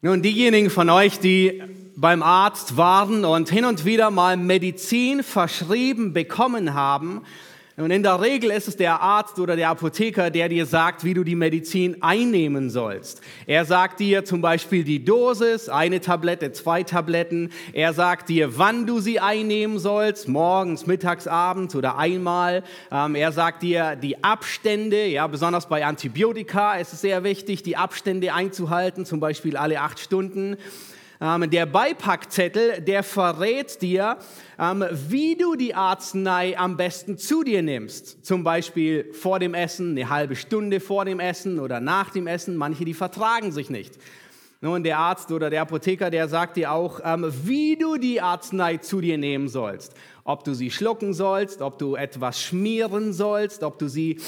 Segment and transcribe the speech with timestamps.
[0.00, 1.60] Nun, diejenigen von euch, die
[1.96, 7.22] beim Arzt waren und hin und wieder mal Medizin verschrieben bekommen haben,
[7.78, 11.14] und in der Regel ist es der Arzt oder der Apotheker, der dir sagt, wie
[11.14, 13.20] du die Medizin einnehmen sollst.
[13.46, 17.52] Er sagt dir zum Beispiel die Dosis, eine Tablette, zwei Tabletten.
[17.72, 22.64] Er sagt dir, wann du sie einnehmen sollst, morgens, mittags, abends oder einmal.
[22.90, 27.76] Ähm, er sagt dir die Abstände, ja, besonders bei Antibiotika ist es sehr wichtig, die
[27.76, 30.56] Abstände einzuhalten, zum Beispiel alle acht Stunden.
[31.20, 34.18] Ähm, der Beipackzettel, der verrät dir,
[34.58, 38.24] ähm, wie du die Arznei am besten zu dir nimmst.
[38.24, 42.56] Zum Beispiel vor dem Essen, eine halbe Stunde vor dem Essen oder nach dem Essen.
[42.56, 43.98] Manche, die vertragen sich nicht.
[44.60, 48.76] Nun, der Arzt oder der Apotheker, der sagt dir auch, ähm, wie du die Arznei
[48.76, 49.94] zu dir nehmen sollst.
[50.28, 54.20] Ob du sie schlucken sollst, ob du etwas schmieren sollst, ob du sie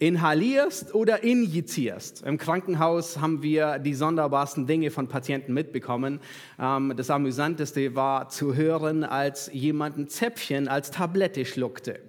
[0.00, 2.24] inhalierst oder injizierst.
[2.26, 6.18] Im Krankenhaus haben wir die sonderbarsten Dinge von Patienten mitbekommen.
[6.58, 12.00] Ähm, das Amüsanteste war zu hören, als jemand ein Zäpfchen als Tablette schluckte.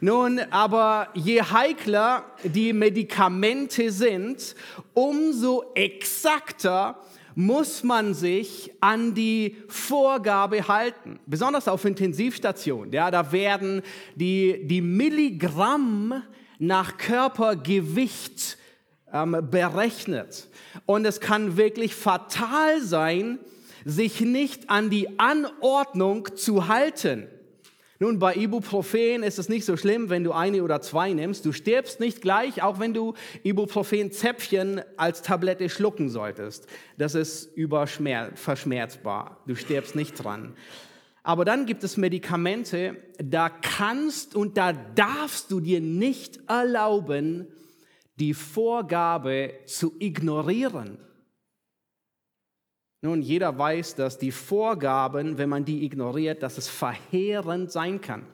[0.00, 4.54] Nun, aber je heikler die Medikamente sind,
[4.94, 6.98] umso exakter
[7.36, 11.20] muss man sich an die Vorgabe halten.
[11.26, 12.92] Besonders auf Intensivstationen.
[12.92, 13.82] Ja, da werden
[14.14, 16.22] die, die Milligramm
[16.58, 18.56] nach Körpergewicht
[19.12, 20.48] ähm, berechnet.
[20.86, 23.38] Und es kann wirklich fatal sein,
[23.84, 27.28] sich nicht an die Anordnung zu halten.
[27.98, 31.46] Nun, bei Ibuprofen ist es nicht so schlimm, wenn du eine oder zwei nimmst.
[31.46, 36.66] Du stirbst nicht gleich, auch wenn du Ibuprofen-Zäpfchen als Tablette schlucken solltest.
[36.98, 37.50] Das ist
[38.34, 39.40] verschmerzbar.
[39.46, 40.54] Du stirbst nicht dran.
[41.22, 47.48] Aber dann gibt es Medikamente, da kannst und da darfst du dir nicht erlauben,
[48.20, 50.98] die Vorgabe zu ignorieren.
[53.06, 58.26] Nun, jeder weiß, dass die Vorgaben, wenn man die ignoriert, dass es verheerend sein kann.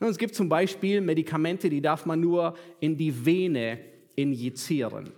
[0.00, 3.78] Nun, es gibt zum Beispiel Medikamente, die darf man nur in die Vene
[4.16, 5.14] injizieren.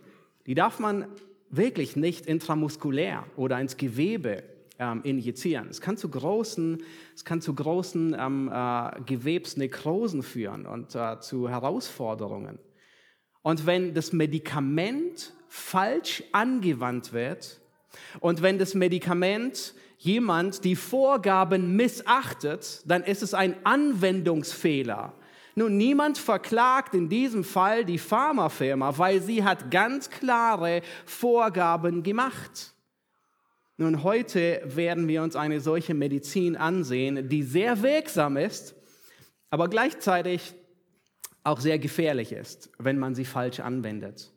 [0.47, 1.06] Die darf man
[1.48, 4.44] wirklich nicht intramuskulär oder ins Gewebe
[4.78, 5.66] ähm, injizieren.
[5.69, 6.81] Es kann zu großen,
[7.12, 12.60] es kann zu großen ähm, äh, Gewebsnekrosen führen und äh, zu Herausforderungen.
[13.42, 17.60] Und wenn das Medikament falsch angewandt wird,
[18.21, 25.12] und wenn das Medikament jemand die Vorgaben missachtet, dann ist es ein Anwendungsfehler.
[25.55, 32.73] Nun, niemand verklagt in diesem Fall die Pharmafirma, weil sie hat ganz klare Vorgaben gemacht.
[33.77, 38.75] Nun, heute werden wir uns eine solche Medizin ansehen, die sehr wirksam ist,
[39.51, 40.55] aber gleichzeitig
[41.45, 44.31] auch sehr gefährlich ist, wenn man sie falsch anwendet.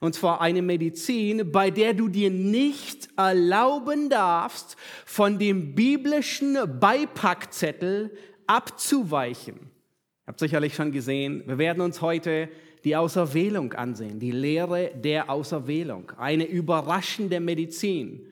[0.00, 8.16] Und zwar eine Medizin, bei der du dir nicht erlauben darfst, von dem biblischen Beipackzettel
[8.46, 9.56] abzuweichen.
[9.56, 12.48] Ihr habt sicherlich schon gesehen, wir werden uns heute
[12.84, 18.26] die Auserwählung ansehen, die Lehre der Auserwählung, eine überraschende Medizin.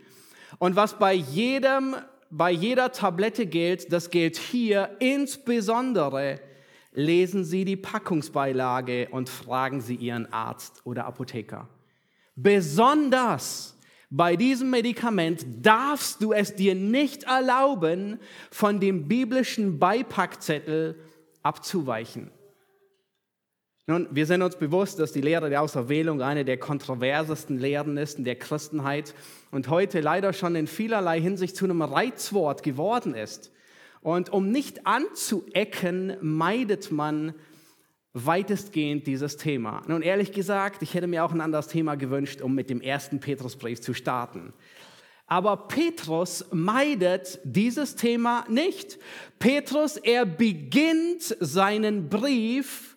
[0.59, 1.97] Und was bei jedem,
[2.31, 6.41] bei jeder Tablette gilt, das gilt hier insbesondere
[6.97, 11.69] lesen Sie die Packungsbeilage und fragen Sie Ihren Arzt oder Apotheker.
[12.35, 13.77] Besonders
[14.11, 18.19] bei diesem Medikament darfst du es dir nicht erlauben,
[18.51, 20.97] von dem biblischen Beipackzettel
[21.43, 22.31] abzuweichen.
[23.89, 28.19] Nun, wir sind uns bewusst, dass die Lehre der Auserwählung eine der kontroversesten Lehren ist
[28.19, 29.15] in der Christenheit
[29.51, 33.53] und heute leider schon in vielerlei Hinsicht zu einem Reizwort geworden ist.
[34.07, 37.35] Und um nicht anzuecken, meidet man
[38.13, 39.83] weitestgehend dieses Thema.
[39.89, 43.19] Nun, ehrlich gesagt, ich hätte mir auch ein anderes Thema gewünscht, um mit dem ersten
[43.19, 44.53] Petrusbrief zu starten.
[45.27, 49.01] Aber Petrus meidet dieses Thema nicht.
[49.41, 52.96] Petrus, er beginnt seinen Brief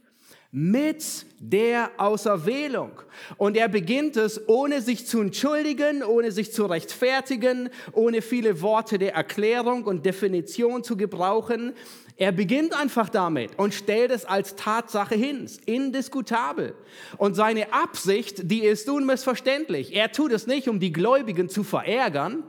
[0.51, 2.91] mit der Auserwählung.
[3.37, 8.97] Und er beginnt es, ohne sich zu entschuldigen, ohne sich zu rechtfertigen, ohne viele Worte
[8.97, 11.73] der Erklärung und Definition zu gebrauchen.
[12.17, 16.73] Er beginnt einfach damit und stellt es als Tatsache hin, indiskutabel.
[17.17, 19.95] Und seine Absicht, die ist unmissverständlich.
[19.95, 22.43] Er tut es nicht, um die Gläubigen zu verärgern,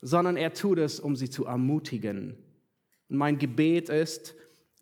[0.00, 2.36] sondern er tut es, um sie zu ermutigen.
[3.08, 4.34] Und mein Gebet ist,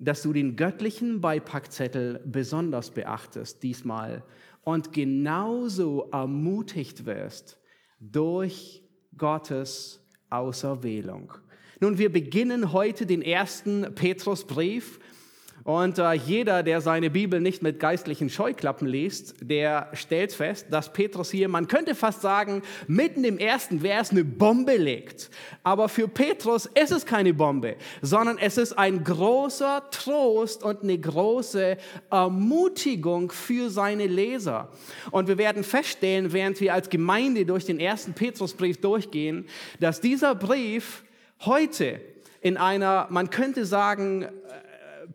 [0.05, 4.23] dass du den göttlichen Beipackzettel besonders beachtest diesmal
[4.63, 7.59] und genauso ermutigt wirst
[8.01, 8.83] durch
[9.17, 11.33] Gottes Auserwählung.
[11.81, 14.99] Nun, wir beginnen heute den ersten Petrusbrief
[15.65, 20.93] Und äh, jeder, der seine Bibel nicht mit geistlichen Scheuklappen liest, der stellt fest, dass
[20.93, 25.31] Petrus hier, man könnte fast sagen, mitten im ersten Vers eine Bombe legt.
[25.63, 30.99] Aber für Petrus ist es keine Bombe, sondern es ist ein großer Trost und eine
[30.99, 31.79] große
[32.11, 34.69] Ermutigung für seine Leser.
[35.13, 39.47] Und wir werden feststellen, während wir als Gemeinde durch den ersten Petrusbrief durchgehen,
[39.81, 41.05] dass dieser Brief
[41.41, 42.01] heute
[42.43, 44.29] in einer, man könnte sagen,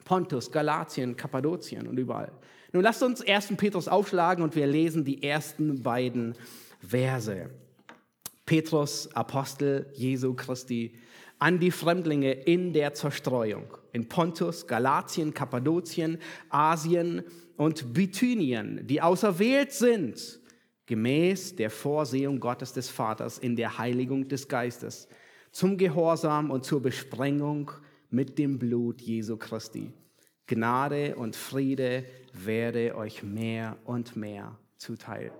[0.05, 2.31] Pontus, Galatien, Kappadokien und überall.
[2.71, 3.57] Nun lasst uns 1.
[3.57, 6.33] Petrus aufschlagen und wir lesen die ersten beiden
[6.79, 7.49] Verse.
[8.45, 10.95] Petrus, Apostel Jesu Christi,
[11.39, 13.65] an die Fremdlinge in der Zerstreuung
[13.95, 16.19] in Pontus, Galatien, Kappadokien,
[16.49, 17.23] Asien
[17.55, 20.41] und Bithynien, die auserwählt sind,
[20.85, 25.07] gemäß der Vorsehung Gottes des Vaters in der Heiligung des Geistes,
[25.51, 27.71] zum Gehorsam und zur Besprengung
[28.09, 29.93] mit dem Blut Jesu Christi.
[30.45, 32.03] Gnade und Friede
[32.33, 35.31] werde euch mehr und mehr zuteil.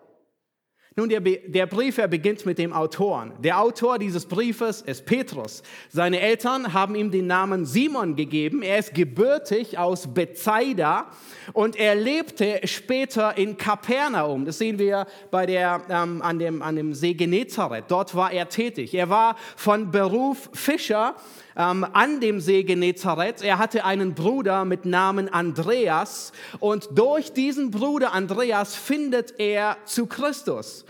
[0.98, 3.34] Nun, der, der Brief, er beginnt mit dem Autoren.
[3.40, 5.62] Der Autor dieses Briefes ist Petrus.
[5.90, 8.62] Seine Eltern haben ihm den Namen Simon gegeben.
[8.62, 11.08] Er ist gebürtig aus Bethsaida
[11.52, 14.46] und er lebte später in Kapernaum.
[14.46, 17.84] Das sehen wir bei der, ähm, an, dem, an dem See Genezareth.
[17.90, 18.94] Dort war er tätig.
[18.94, 21.18] Er war von Beruf Fischer
[21.58, 23.42] ähm, an dem See Genezareth.
[23.42, 30.06] Er hatte einen Bruder mit Namen Andreas und durch diesen Bruder Andreas findet er zu
[30.06, 30.85] Christus.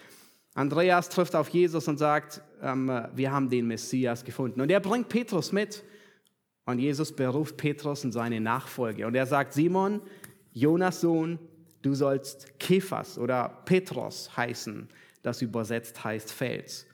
[0.55, 4.61] Andreas trifft auf Jesus und sagt, ähm, wir haben den Messias gefunden.
[4.61, 5.83] Und er bringt Petrus mit.
[6.65, 9.05] Und Jesus beruft Petrus in seine Nachfolge.
[9.05, 10.01] Und er sagt, Simon,
[10.53, 11.37] Jonas Sohn,
[11.81, 14.89] du sollst Kephas oder Petros heißen.
[15.21, 16.87] Das übersetzt heißt Fels.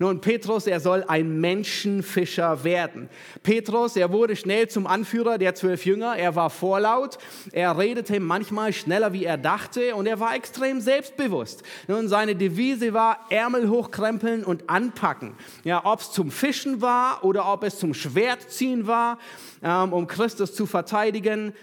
[0.00, 3.08] Nun, Petrus, er soll ein Menschenfischer werden.
[3.42, 6.16] Petrus, er wurde schnell zum Anführer der zwölf Jünger.
[6.16, 7.18] Er war vorlaut.
[7.50, 9.96] Er redete manchmal schneller, wie er dachte.
[9.96, 11.64] Und er war extrem selbstbewusst.
[11.88, 15.34] Nun, seine Devise war Ärmel hochkrempeln und anpacken.
[15.64, 19.18] Ja, ob es zum Fischen war oder ob es zum Schwertziehen war,
[19.64, 21.54] ähm, um Christus zu verteidigen.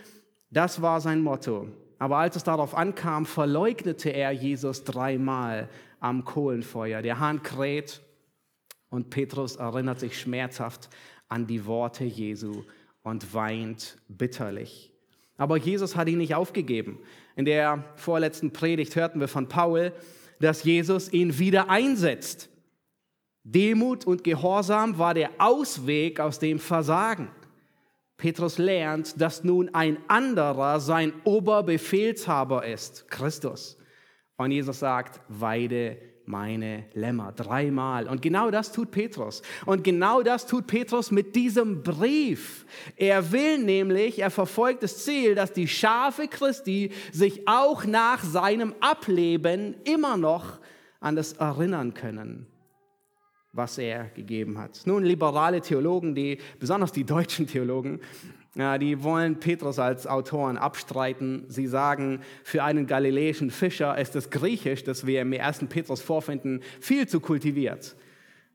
[0.51, 1.69] Das war sein Motto.
[1.99, 5.69] Aber als es darauf ankam, verleugnete er Jesus dreimal
[6.01, 7.01] am Kohlenfeuer.
[7.01, 8.01] Der Hahn kräht
[8.95, 10.89] und Petrus erinnert sich schmerzhaft
[11.27, 12.63] an die Worte Jesu
[13.03, 14.93] und weint bitterlich.
[15.37, 16.99] Aber Jesus hat ihn nicht aufgegeben.
[17.35, 19.91] In der vorletzten Predigt hörten wir von Paul,
[20.39, 22.49] dass Jesus ihn wieder einsetzt.
[23.43, 27.29] Demut und Gehorsam war der Ausweg aus dem Versagen.
[28.17, 33.77] Petrus lernt, dass nun ein anderer sein Oberbefehlshaber ist, Christus.
[34.37, 37.31] Und Jesus sagt, weide meine Lämmer.
[37.31, 38.07] Dreimal.
[38.07, 39.41] Und genau das tut Petrus.
[39.65, 42.65] Und genau das tut Petrus mit diesem Brief.
[42.95, 48.73] Er will nämlich, er verfolgt das Ziel, dass die Schafe Christi sich auch nach seinem
[48.79, 50.59] Ableben immer noch
[50.99, 52.47] an das erinnern können,
[53.51, 54.81] was er gegeben hat.
[54.85, 57.99] Nun, liberale Theologen, die, besonders die deutschen Theologen,
[58.55, 61.43] ja, die wollen Petrus als Autoren abstreiten.
[61.49, 66.61] Sie sagen, für einen galiläischen Fischer ist das Griechisch, das wir im ersten Petrus vorfinden,
[66.79, 67.97] viel zu kultiviert.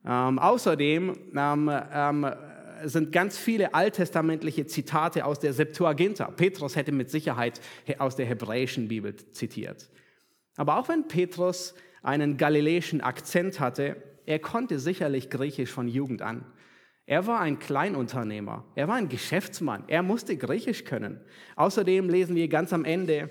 [0.06, 2.26] Ähm, außerdem ähm, ähm,
[2.82, 6.30] sind ganz viele alttestamentliche Zitate aus der Septuaginta.
[6.30, 7.60] Petrus hätte mit Sicherheit
[7.98, 9.90] aus der hebräischen Bibel zitiert.
[10.56, 16.46] Aber auch wenn Petrus einen galiläischen Akzent hatte, er konnte sicherlich Griechisch von Jugend an.
[17.10, 21.20] Er war ein Kleinunternehmer, er war ein Geschäftsmann, er musste Griechisch können.
[21.56, 23.28] Außerdem lesen wir ganz am Ende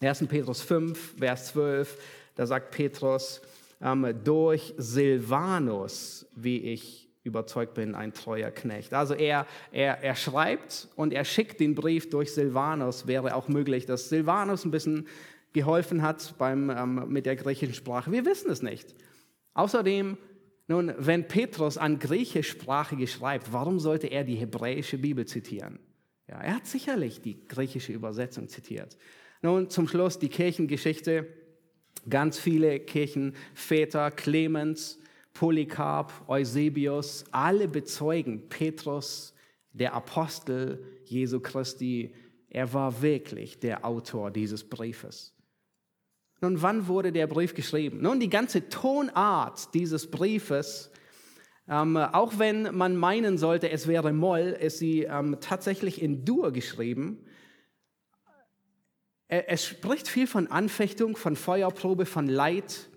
[0.00, 0.28] 1.
[0.28, 2.00] Petrus 5, Vers 12,
[2.36, 3.42] da sagt Petrus,
[3.80, 8.94] ähm, durch Silvanus, wie ich überzeugt bin, ein treuer Knecht.
[8.94, 13.08] Also er, er, er schreibt und er schickt den Brief durch Silvanus.
[13.08, 15.08] Wäre auch möglich, dass Silvanus ein bisschen
[15.52, 18.12] geholfen hat beim, ähm, mit der griechischen Sprache.
[18.12, 18.94] Wir wissen es nicht.
[19.54, 20.16] Außerdem
[20.70, 25.80] nun, wenn Petrus an Griechischsprachige schreibt, warum sollte er die hebräische Bibel zitieren?
[26.28, 28.96] Ja, er hat sicherlich die griechische Übersetzung zitiert.
[29.42, 31.26] Nun, zum Schluss die Kirchengeschichte.
[32.08, 35.00] Ganz viele Kirchenväter, Clemens,
[35.34, 39.34] Polycarp, Eusebius, alle bezeugen Petrus,
[39.72, 42.14] der Apostel Jesu Christi,
[42.48, 45.34] er war wirklich der Autor dieses Briefes.
[46.40, 48.00] Nun, wann wurde der Brief geschrieben?
[48.00, 50.90] Nun, die ganze Tonart dieses Briefes,
[51.68, 56.52] ähm, auch wenn man meinen sollte, es wäre Moll, ist sie ähm, tatsächlich in Dur
[56.52, 57.26] geschrieben.
[59.28, 62.89] es spricht viel von Anfechtung, von Feuerprobe, von Leid.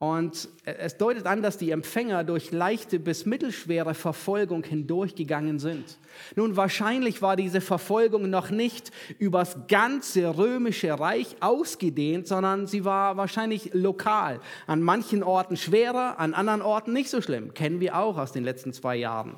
[0.00, 5.98] Und es deutet an, dass die Empfänger durch leichte bis mittelschwere Verfolgung hindurchgegangen sind.
[6.36, 13.16] Nun, wahrscheinlich war diese Verfolgung noch nicht übers ganze römische Reich ausgedehnt, sondern sie war
[13.16, 14.38] wahrscheinlich lokal.
[14.68, 17.52] An manchen Orten schwerer, an anderen Orten nicht so schlimm.
[17.52, 19.34] Kennen wir auch aus den letzten zwei Jahren.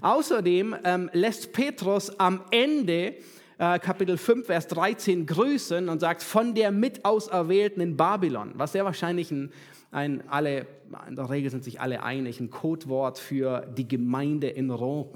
[0.00, 3.16] Außerdem ähm, lässt Petrus am Ende
[3.58, 8.86] äh, Kapitel 5, Vers 13 grüßen und sagt, von der Mitauserwählten in Babylon, was sehr
[8.86, 9.52] wahrscheinlich ein
[9.90, 10.66] ein, alle,
[11.08, 15.08] in der Regel sind sich alle einig, ein Codewort für die Gemeinde in Rom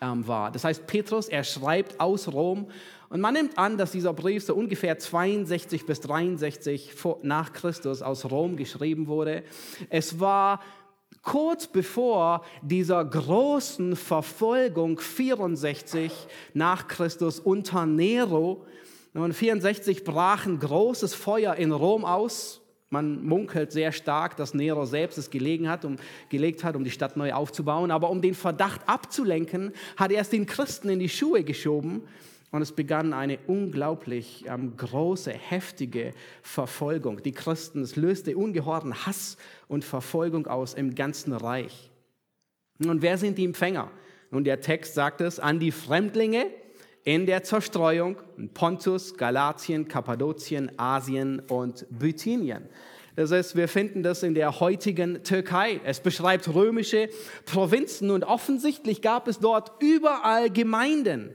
[0.00, 0.50] ähm, war.
[0.50, 2.68] Das heißt, Petrus, er schreibt aus Rom
[3.08, 6.92] und man nimmt an, dass dieser Brief so ungefähr 62 bis 63
[7.22, 9.44] nach Christus aus Rom geschrieben wurde.
[9.90, 10.60] Es war
[11.22, 16.12] kurz bevor dieser großen Verfolgung 64
[16.54, 18.64] nach Christus unter Nero.
[19.14, 24.84] Und 64 brach ein großes Feuer in Rom aus man munkelt sehr stark, dass Nero
[24.84, 25.96] selbst es gelegen hat, um,
[26.28, 27.90] gelegt hat, um die Stadt neu aufzubauen.
[27.90, 32.02] Aber um den Verdacht abzulenken, hat er es den Christen in die Schuhe geschoben.
[32.52, 37.22] Und es begann eine unglaublich ähm, große, heftige Verfolgung.
[37.22, 41.90] Die Christen, es löste ungeheuren Hass und Verfolgung aus im ganzen Reich.
[42.78, 43.90] Und wer sind die Empfänger?
[44.30, 46.46] Und der Text sagt es, an die Fremdlinge,
[47.06, 52.68] in der Zerstreuung in Pontus, Galatien, Kappadokien, Asien und Bithynien.
[53.14, 55.80] Das heißt, wir finden das in der heutigen Türkei.
[55.84, 57.08] Es beschreibt römische
[57.46, 61.30] Provinzen und offensichtlich gab es dort überall Gemeinden.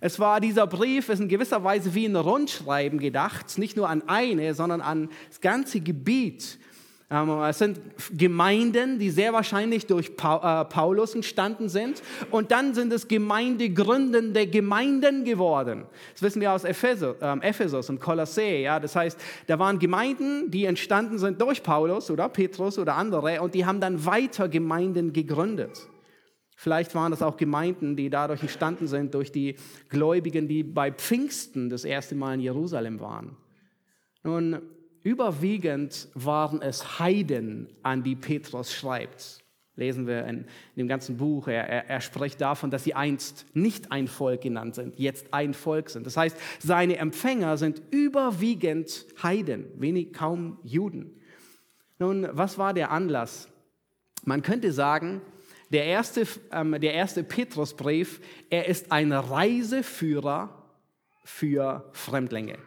[0.00, 4.02] Es war dieser Brief, ist in gewisser Weise wie ein Rundschreiben gedacht, nicht nur an
[4.08, 6.58] eine, sondern an das ganze Gebiet
[7.12, 7.78] es sind
[8.16, 12.02] Gemeinden, die sehr wahrscheinlich durch äh, Paulus entstanden sind.
[12.30, 15.84] Und dann sind es gemeindegründende Gemeinden geworden.
[16.14, 18.60] Das wissen wir aus ähm, Ephesus und Kolossä.
[18.60, 18.80] Ja?
[18.80, 23.42] Das heißt, da waren Gemeinden, die entstanden sind durch Paulus oder Petrus oder andere.
[23.42, 25.86] Und die haben dann weiter Gemeinden gegründet.
[26.56, 29.56] Vielleicht waren das auch Gemeinden, die dadurch entstanden sind durch die
[29.90, 33.36] Gläubigen, die bei Pfingsten das erste Mal in Jerusalem waren.
[34.22, 34.62] Nun,
[35.02, 39.42] Überwiegend waren es Heiden, an die Petrus schreibt.
[39.74, 40.44] Lesen wir in,
[40.76, 41.48] dem ganzen Buch.
[41.48, 45.54] Er, er, er, spricht davon, dass sie einst nicht ein Volk genannt sind, jetzt ein
[45.54, 46.06] Volk sind.
[46.06, 51.18] Das heißt, seine Empfänger sind überwiegend Heiden, wenig kaum Juden.
[51.98, 53.48] Nun, was war der Anlass?
[54.24, 55.22] Man könnte sagen,
[55.70, 60.66] der erste, ähm, der erste Petrusbrief, er ist ein Reiseführer
[61.24, 62.58] für Fremdlinge.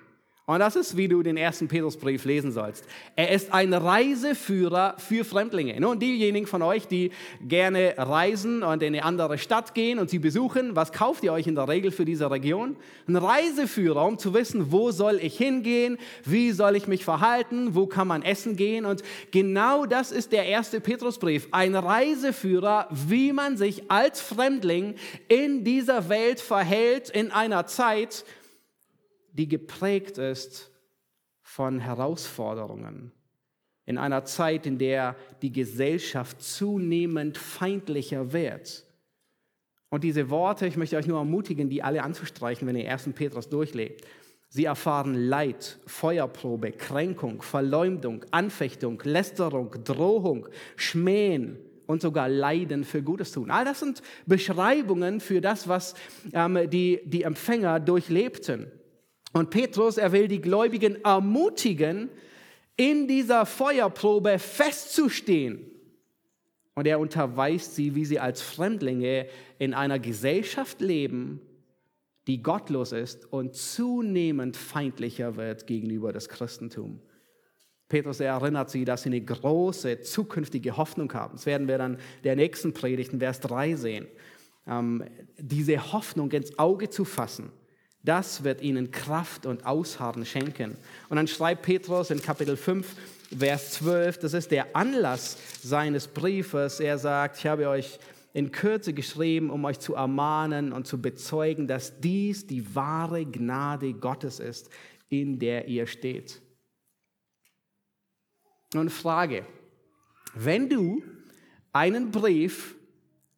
[0.48, 2.86] Und das ist, wie du den ersten Petrusbrief lesen sollst.
[3.16, 5.80] Er ist ein Reiseführer für Fremdlinge.
[5.80, 7.10] Nun, diejenigen von euch, die
[7.42, 11.48] gerne reisen und in eine andere Stadt gehen und sie besuchen, was kauft ihr euch
[11.48, 12.76] in der Regel für diese Region?
[13.08, 17.88] Ein Reiseführer, um zu wissen, wo soll ich hingehen, wie soll ich mich verhalten, wo
[17.88, 18.86] kann man essen gehen.
[18.86, 21.48] Und genau das ist der erste Petrusbrief.
[21.50, 24.94] Ein Reiseführer, wie man sich als Fremdling
[25.28, 28.26] in dieser Welt verhält in einer Zeit,
[29.38, 30.72] die geprägt ist
[31.42, 33.12] von Herausforderungen.
[33.86, 38.86] In einer Zeit, in der die Gesellschaft zunehmend feindlicher wird.
[39.90, 43.10] Und diese Worte, ich möchte euch nur ermutigen, die alle anzustreichen, wenn ihr 1.
[43.14, 44.06] Petrus durchlebt.
[44.50, 53.32] Sie erfahren Leid, Feuerprobe, Kränkung, Verleumdung, Anfechtung, Lästerung, Drohung, Schmähen und sogar Leiden für Gutes
[53.32, 53.52] tun.
[53.52, 55.94] All das sind Beschreibungen für das, was
[56.34, 58.72] ähm, die, die Empfänger durchlebten.
[59.36, 62.10] Und Petrus, er will die Gläubigen ermutigen,
[62.78, 65.60] in dieser Feuerprobe festzustehen.
[66.74, 69.28] Und er unterweist sie, wie sie als Fremdlinge
[69.60, 71.42] in einer Gesellschaft leben,
[72.28, 77.02] die gottlos ist und zunehmend feindlicher wird gegenüber das Christentum.
[77.90, 81.34] Petrus erinnert sie, dass sie eine große zukünftige Hoffnung haben.
[81.34, 84.08] Das werden wir dann der nächsten Predigt in Vers 3 sehen.
[84.66, 85.04] Ähm,
[85.38, 87.52] diese Hoffnung ins Auge zu fassen
[88.06, 90.78] das wird ihnen Kraft und Ausharren schenken.
[91.10, 92.88] Und dann schreibt Petrus in Kapitel 5,
[93.38, 96.80] Vers 12, das ist der Anlass seines Briefes.
[96.80, 98.00] Er sagt, ich habe euch
[98.34, 103.94] in Kürze geschrieben, um euch zu ermahnen und zu bezeugen, dass dies die wahre Gnade
[103.94, 104.70] Gottes ist,
[105.10, 106.42] in der ihr steht.
[108.74, 109.46] Nun Frage,
[110.34, 111.02] wenn du
[111.72, 112.76] einen Brief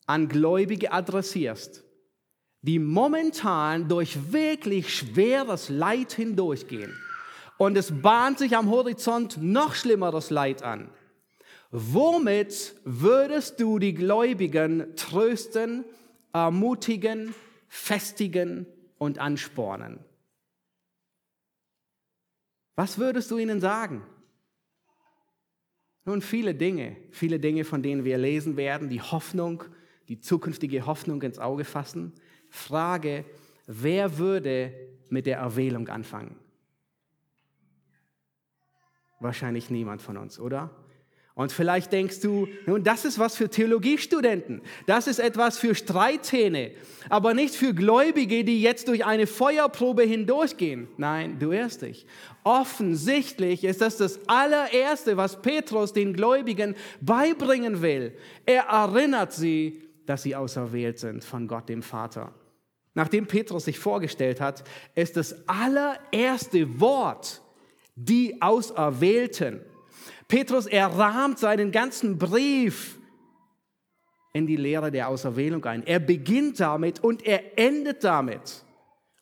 [0.07, 1.83] an Gläubige adressierst,
[2.67, 6.93] die momentan durch wirklich schweres Leid hindurchgehen.
[7.57, 10.89] Und es bahnt sich am Horizont noch schlimmeres Leid an.
[11.71, 15.85] Womit würdest du die Gläubigen trösten,
[16.33, 17.33] ermutigen,
[17.69, 19.99] festigen und anspornen?
[22.75, 24.03] Was würdest du ihnen sagen?
[26.03, 29.63] Nun, viele Dinge, viele Dinge, von denen wir lesen werden, die Hoffnung,
[30.09, 32.13] die zukünftige Hoffnung ins Auge fassen.
[32.49, 33.25] Frage,
[33.65, 34.73] wer würde
[35.09, 36.35] mit der Erwählung anfangen?
[39.19, 40.69] Wahrscheinlich niemand von uns, oder?
[41.37, 44.63] Und vielleicht denkst du, nun, das ist was für Theologiestudenten.
[44.87, 46.71] Das ist etwas für Streithähne,
[47.09, 50.87] aber nicht für Gläubige, die jetzt durch eine Feuerprobe hindurchgehen.
[50.97, 52.07] Nein, du irrst dich.
[52.43, 58.17] Offensichtlich ist das das allererste, was Petrus den Gläubigen beibringen will.
[58.47, 62.33] Er erinnert sie, dass sie auserwählt sind von Gott dem Vater.
[62.93, 64.63] Nachdem Petrus sich vorgestellt hat,
[64.95, 67.41] ist das allererste Wort
[67.95, 69.61] die Auserwählten.
[70.27, 72.97] Petrus, er rahmt seinen ganzen Brief
[74.33, 75.85] in die Lehre der Auserwählung ein.
[75.85, 78.63] Er beginnt damit und er endet damit.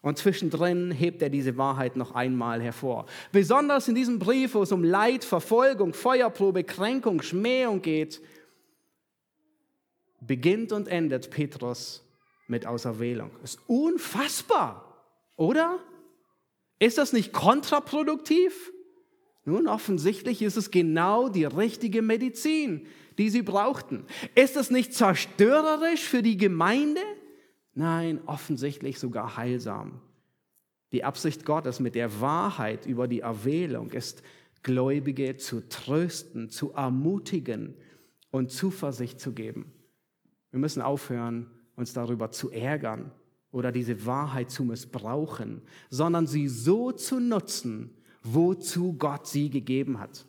[0.01, 3.07] Und zwischendrin hebt er diese Wahrheit noch einmal hervor.
[3.31, 8.21] Besonders in diesem Brief, wo es um Leid, Verfolgung, Feuerprobe, Kränkung, Schmähung geht,
[10.27, 12.03] beginnt und endet Petrus
[12.47, 13.31] mit Auserwählung.
[13.43, 15.03] Ist unfassbar,
[15.35, 15.79] oder?
[16.79, 18.71] Ist das nicht kontraproduktiv?
[19.45, 24.05] Nun, offensichtlich ist es genau die richtige Medizin, die sie brauchten.
[24.33, 27.01] Ist es nicht zerstörerisch für die Gemeinde?
[27.73, 30.01] Nein, offensichtlich sogar heilsam.
[30.91, 34.23] Die Absicht Gottes mit der Wahrheit über die Erwählung ist,
[34.63, 37.75] Gläubige zu trösten, zu ermutigen
[38.31, 39.71] und Zuversicht zu geben.
[40.55, 43.11] Wir müssen aufhören, uns darüber zu ärgern
[43.51, 47.93] oder diese Wahrheit zu missbrauchen, sondern sie so zu nutzen,
[48.23, 50.25] wozu Gott sie gegeben hat.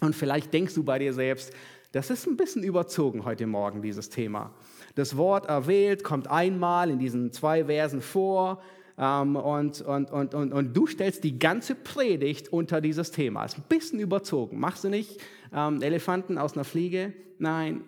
[0.00, 1.52] Und vielleicht denkst du bei dir selbst,
[1.92, 4.54] das ist ein bisschen überzogen heute Morgen, dieses Thema.
[4.94, 8.62] Das Wort erwählt kommt einmal in diesen zwei Versen vor
[8.96, 13.44] ähm, und, und, und, und, und du stellst die ganze Predigt unter dieses Thema.
[13.44, 14.58] Ist ein bisschen überzogen.
[14.58, 15.20] Machst du nicht
[15.52, 17.12] ähm, Elefanten aus einer Fliege?
[17.38, 17.84] Nein,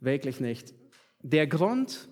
[0.00, 0.72] wirklich nicht.
[1.22, 2.08] Der Grund,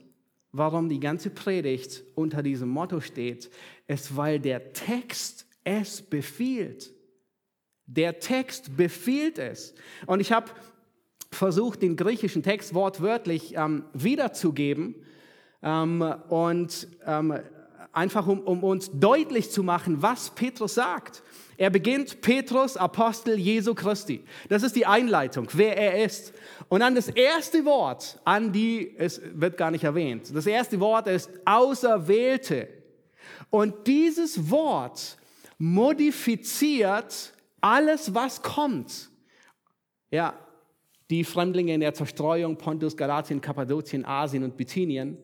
[0.53, 3.51] warum die ganze Predigt unter diesem Motto steht,
[3.87, 6.93] ist, weil der Text es befiehlt.
[7.87, 9.75] Der Text befiehlt es.
[10.07, 10.51] Und ich habe
[11.33, 14.95] versucht, den griechischen Text wortwörtlich ähm, wiederzugeben
[15.63, 17.41] ähm, und ähm,
[17.93, 21.23] einfach um, um uns deutlich zu machen, was Petrus sagt.
[21.57, 24.25] Er beginnt Petrus, Apostel Jesu Christi.
[24.49, 26.33] Das ist die Einleitung, wer er ist.
[26.69, 31.07] Und dann das erste Wort, an die, es wird gar nicht erwähnt, das erste Wort
[31.07, 32.69] ist Auserwählte.
[33.51, 35.19] Und dieses Wort
[35.59, 39.11] modifiziert alles, was kommt.
[40.11, 40.35] Ja,
[41.11, 45.19] die Fremdlinge in der Zerstreuung, Pontus, Galatien, Kappadokien, Asien und Bithynien.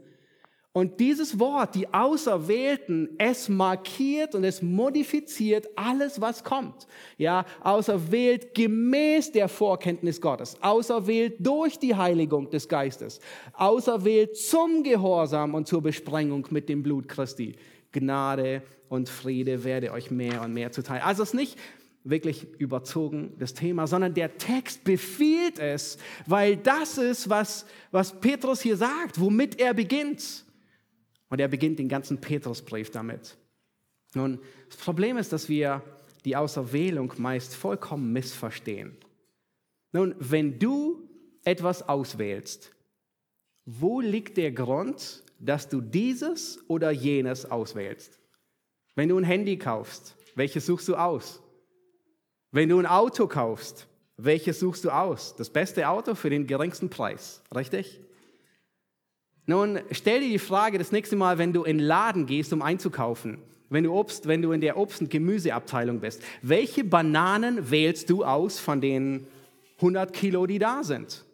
[0.76, 6.86] Und dieses Wort, die Auserwählten, es markiert und es modifiziert alles, was kommt.
[7.16, 13.20] Ja, auserwählt gemäß der Vorkenntnis Gottes, auserwählt durch die Heiligung des Geistes,
[13.54, 17.54] auserwählt zum Gehorsam und zur Besprengung mit dem Blut Christi.
[17.92, 18.60] Gnade
[18.90, 21.00] und Friede werde euch mehr und mehr zuteil.
[21.00, 21.58] Also es ist nicht
[22.04, 28.60] wirklich überzogen, das Thema, sondern der Text befiehlt es, weil das ist, was, was Petrus
[28.60, 30.44] hier sagt, womit er beginnt.
[31.28, 33.36] Und er beginnt den ganzen Petrusbrief damit.
[34.14, 35.82] Nun, das Problem ist, dass wir
[36.24, 38.96] die Auserwählung meist vollkommen missverstehen.
[39.92, 41.08] Nun, wenn du
[41.44, 42.72] etwas auswählst,
[43.64, 48.18] wo liegt der Grund, dass du dieses oder jenes auswählst?
[48.94, 51.42] Wenn du ein Handy kaufst, welches suchst du aus?
[52.52, 53.86] Wenn du ein Auto kaufst,
[54.16, 55.36] welches suchst du aus?
[55.36, 58.00] Das beste Auto für den geringsten Preis, richtig?
[59.46, 62.62] Nun, stell dir die Frage das nächste Mal, wenn du in den Laden gehst, um
[62.62, 63.38] einzukaufen,
[63.70, 68.24] wenn du, Obst, wenn du in der Obst- und Gemüseabteilung bist, welche Bananen wählst du
[68.24, 69.26] aus von den
[69.76, 71.24] 100 Kilo, die da sind?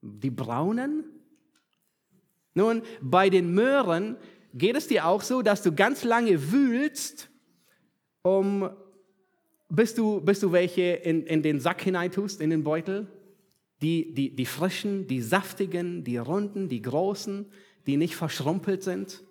[0.00, 1.04] Die braunen?
[2.54, 4.16] Nun, bei den Möhren
[4.54, 7.28] Geht es dir auch so, dass du ganz lange wühlst,
[8.22, 8.70] um,
[9.68, 13.06] bis, du, bis du welche in, in den Sack hineintust, in den Beutel?
[13.80, 17.46] Die, die, die frischen, die saftigen, die runden, die großen,
[17.86, 19.22] die nicht verschrumpelt sind?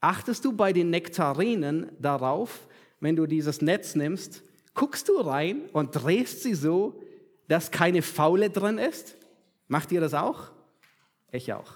[0.00, 2.68] Achtest du bei den Nektarinen darauf,
[3.00, 4.42] wenn du dieses Netz nimmst,
[4.74, 7.02] guckst du rein und drehst sie so,
[7.48, 9.16] dass keine Faule drin ist?
[9.68, 10.52] Macht ihr das auch?
[11.32, 11.72] Ich auch.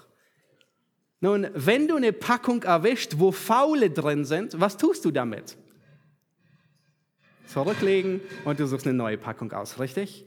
[1.19, 5.55] Nun, wenn du eine Packung erwischt, wo Faule drin sind, was tust du damit?
[7.45, 10.25] Zurücklegen und du suchst eine neue Packung aus, richtig?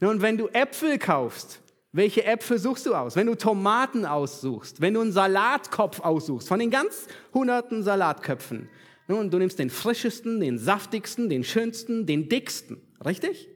[0.00, 1.60] Nun, wenn du Äpfel kaufst,
[1.92, 3.14] welche Äpfel suchst du aus?
[3.14, 8.68] Wenn du Tomaten aussuchst, wenn du einen Salatkopf aussuchst, von den ganz hunderten Salatköpfen,
[9.06, 12.80] Nun, du nimmst den frischesten, den saftigsten, den schönsten, den dicksten.
[13.04, 13.48] Richtig?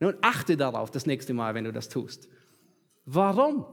[0.00, 2.28] Nun, achte darauf das nächste Mal, wenn du das tust.
[3.04, 3.66] Warum?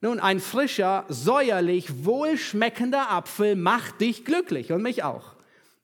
[0.00, 5.36] Nun, ein frischer, säuerlich, wohlschmeckender Apfel macht dich glücklich und mich auch.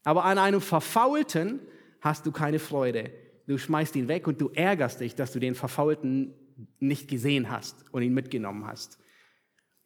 [0.04, 1.60] Aber an einem verfaulten
[2.00, 3.10] hast du keine Freude.
[3.48, 6.34] Du schmeißt ihn weg und du ärgerst dich, dass du den verfaulten
[6.80, 8.98] nicht gesehen hast und ihn mitgenommen hast.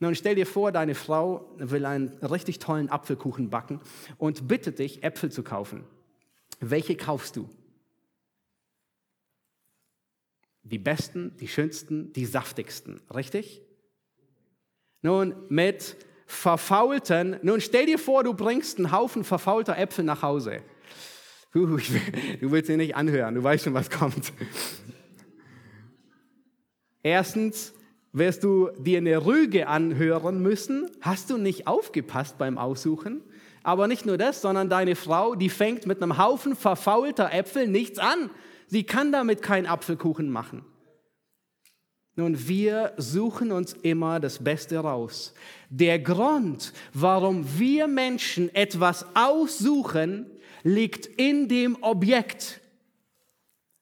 [0.00, 3.80] Nun stell dir vor, deine Frau will einen richtig tollen Apfelkuchen backen
[4.18, 5.84] und bittet dich, Äpfel zu kaufen.
[6.58, 7.48] Welche kaufst du?
[10.64, 13.62] Die besten, die schönsten, die saftigsten, richtig?
[15.02, 15.96] Nun, mit
[16.26, 20.62] verfaulten, nun stell dir vor, du bringst einen Haufen verfaulter Äpfel nach Hause.
[21.52, 24.32] Du, du willst sie nicht anhören, du weißt schon, was kommt.
[27.02, 27.74] Erstens,
[28.12, 30.90] wirst du dir eine Rüge anhören müssen.
[31.00, 33.22] Hast du nicht aufgepasst beim Aussuchen?
[33.62, 37.98] Aber nicht nur das, sondern deine Frau, die fängt mit einem Haufen verfaulter Äpfel nichts
[37.98, 38.30] an.
[38.66, 40.64] Sie kann damit keinen Apfelkuchen machen.
[42.14, 45.32] Nun, wir suchen uns immer das Beste raus.
[45.70, 50.26] Der Grund, warum wir Menschen etwas aussuchen,
[50.62, 52.60] liegt in dem Objekt.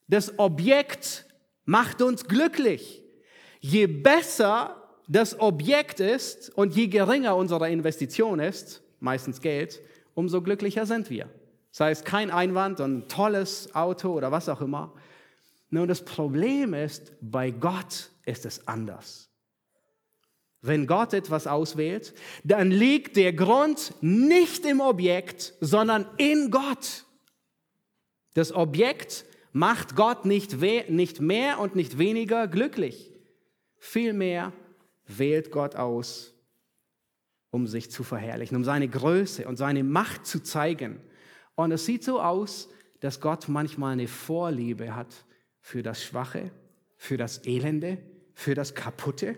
[0.09, 1.27] Das Objekt
[1.65, 3.03] macht uns glücklich.
[3.61, 9.81] Je besser das Objekt ist und je geringer unsere Investition ist, meistens Geld,
[10.15, 11.29] umso glücklicher sind wir.
[11.71, 14.93] Das heißt, kein Einwand, ein tolles Auto oder was auch immer.
[15.71, 19.30] Nun, das Problem ist, bei Gott ist es anders.
[20.63, 27.07] Wenn Gott etwas auswählt, dann liegt der Grund nicht im Objekt, sondern in Gott.
[28.35, 33.11] Das Objekt macht Gott nicht, nicht mehr und nicht weniger glücklich.
[33.79, 34.53] Vielmehr
[35.07, 36.35] wählt Gott aus,
[37.51, 41.01] um sich zu verherrlichen, um seine Größe und seine Macht zu zeigen.
[41.55, 42.69] Und es sieht so aus,
[43.01, 45.25] dass Gott manchmal eine Vorliebe hat
[45.61, 46.51] für das Schwache,
[46.97, 47.99] für das Elende,
[48.35, 49.37] für das Kaputte,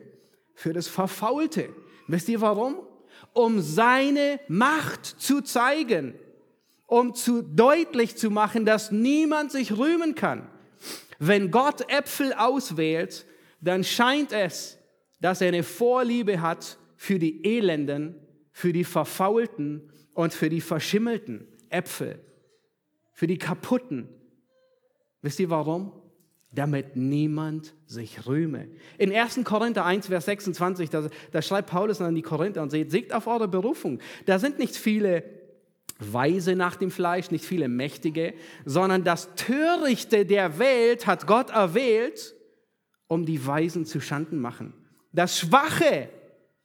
[0.55, 1.69] für das Verfaulte.
[2.07, 2.77] Wisst ihr warum?
[3.33, 6.15] Um seine Macht zu zeigen,
[6.87, 10.49] um zu deutlich zu machen, dass niemand sich rühmen kann.
[11.19, 13.27] Wenn Gott Äpfel auswählt,
[13.61, 14.79] dann scheint es,
[15.21, 18.17] dass er eine Vorliebe hat für die Elenden,
[18.51, 22.21] für die Verfaulten und für die verschimmelten Äpfel,
[23.13, 24.09] für die kaputten.
[25.23, 26.02] Wisst ihr warum?
[26.55, 28.69] Damit niemand sich rühme.
[28.99, 29.41] In 1.
[29.45, 33.27] Korinther 1, Vers 26, da, da schreibt Paulus an die Korinther und sagt, seht auf
[33.27, 34.01] eure Berufung.
[34.27, 35.25] Da sind nicht viele
[35.99, 38.35] Weise nach dem Fleisch, nicht viele Mächtige,
[38.65, 42.35] sondern das Törichte der Welt hat Gott erwählt,
[43.07, 44.75] um die Weisen zu Schanden machen.
[45.13, 46.09] Das Schwache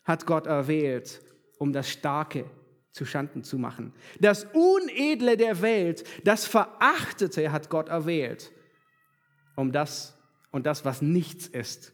[0.04, 1.22] hat Gott erwählt,
[1.60, 2.46] um das Starke
[2.92, 3.94] zu Schanden zu machen.
[4.20, 8.52] Das Unedle der Welt, das Verachtete hat Gott erwählt,
[9.58, 10.18] um das
[10.52, 11.94] und das, was nichts ist,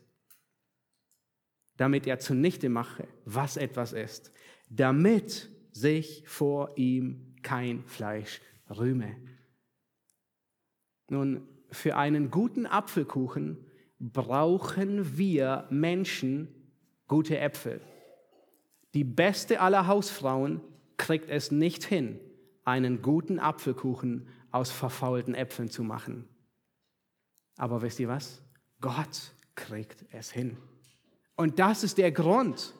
[1.77, 4.31] damit er zunichte mache, was etwas ist,
[4.69, 9.15] damit sich vor ihm kein Fleisch rühme.
[11.09, 13.65] Nun, für einen guten Apfelkuchen
[13.99, 16.49] brauchen wir Menschen
[17.07, 17.81] gute Äpfel.
[18.93, 20.61] Die beste aller Hausfrauen
[20.97, 22.19] kriegt es nicht hin,
[22.65, 26.27] einen guten Apfelkuchen aus verfaulten Äpfeln zu machen.
[27.57, 28.41] Aber wisst ihr was?
[28.81, 30.57] Gott kriegt es hin.
[31.35, 32.73] Und das ist der Grund.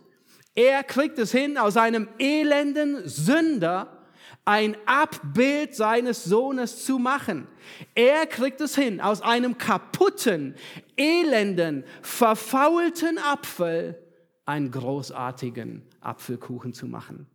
[0.56, 4.04] Er kriegt es hin, aus einem elenden Sünder
[4.46, 7.48] ein Abbild seines Sohnes zu machen.
[7.96, 10.56] Er kriegt es hin, aus einem kaputten,
[10.98, 13.98] elenden, verfaulten Apfel
[14.46, 17.28] einen großartigen Apfelkuchen zu machen.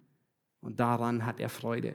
[0.61, 1.95] Und daran hat er Freude.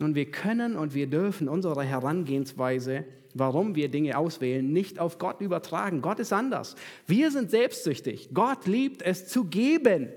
[0.00, 3.04] Und wir können und wir dürfen unsere Herangehensweise,
[3.38, 6.02] warum wir Dinge auswählen, nicht auf Gott übertragen.
[6.02, 6.76] Gott ist anders.
[7.06, 8.30] Wir sind selbstsüchtig.
[8.32, 10.08] Gott liebt es zu geben.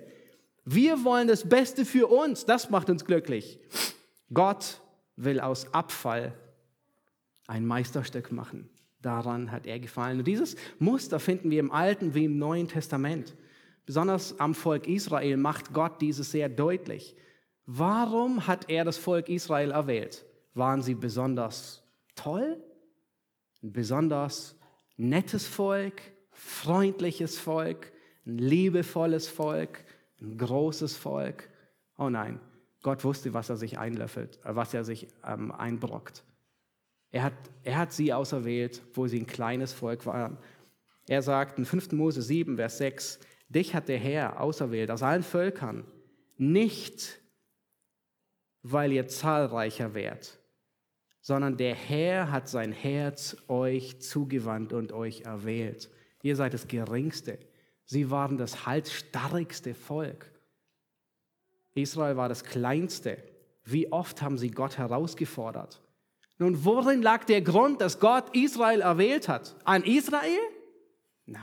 [0.65, 3.60] Wir wollen das Beste für uns, das macht uns glücklich.
[4.34, 4.81] Gott
[5.15, 6.34] will aus Abfall
[7.47, 8.69] ein Meisterstück machen.
[9.01, 10.19] Daran hat er gefallen.
[10.19, 13.36] Und dieses Muster finden wir im Alten wie im Neuen Testament.
[13.86, 17.15] Besonders am Volk Israel macht Gott dieses sehr deutlich.
[17.65, 20.25] Warum hat er das Volk Israel erwählt?
[20.53, 21.84] Waren sie besonders
[22.15, 22.62] toll?
[23.63, 24.56] Ein besonders
[24.97, 27.91] nettes Volk, freundliches Volk,
[28.26, 29.84] ein liebevolles Volk,
[30.19, 31.50] ein großes Volk.
[31.97, 32.39] Oh nein,
[32.82, 36.24] Gott wusste, was er sich einlöffelt, äh, was er sich ähm, einbrockt.
[37.12, 40.38] Er hat, er hat sie auserwählt, wo sie ein kleines Volk waren.
[41.08, 41.91] Er sagt in 5.
[41.91, 43.19] Mose 7, Vers 6,
[43.50, 45.84] dich hat der Herr auserwählt aus allen Völkern,
[46.38, 47.19] nicht
[48.63, 50.39] weil ihr zahlreicher wärt,
[51.21, 55.89] sondern der Herr hat sein Herz euch zugewandt und euch erwählt.
[56.23, 57.39] Ihr seid das Geringste.
[57.86, 60.31] Sie waren das halsstarrigste Volk.
[61.73, 63.23] Israel war das Kleinste.
[63.63, 65.81] Wie oft haben sie Gott herausgefordert?
[66.38, 69.55] Nun, worin lag der Grund, dass Gott Israel erwählt hat?
[69.63, 70.39] An Israel?
[71.27, 71.41] Nein.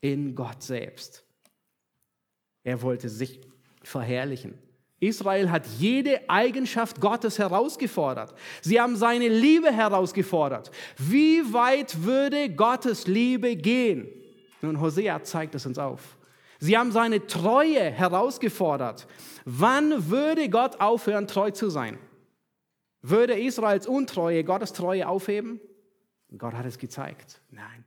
[0.00, 1.24] In Gott selbst.
[2.64, 3.40] Er wollte sich
[3.82, 4.58] verherrlichen.
[5.02, 8.32] Israel hat jede Eigenschaft Gottes herausgefordert.
[8.60, 10.70] Sie haben seine Liebe herausgefordert.
[10.96, 14.08] Wie weit würde Gottes Liebe gehen?
[14.60, 16.16] Nun, Hosea zeigt es uns auf.
[16.60, 19.08] Sie haben seine Treue herausgefordert.
[19.44, 21.98] Wann würde Gott aufhören, treu zu sein?
[23.00, 25.60] Würde Israels Untreue Gottes Treue aufheben?
[26.38, 27.40] Gott hat es gezeigt.
[27.50, 27.84] Nein.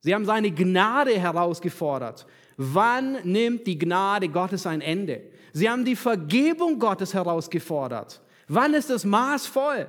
[0.00, 2.26] Sie haben seine Gnade herausgefordert.
[2.56, 5.22] Wann nimmt die Gnade Gottes ein Ende?
[5.52, 8.22] Sie haben die Vergebung Gottes herausgefordert.
[8.48, 9.86] Wann ist es maßvoll?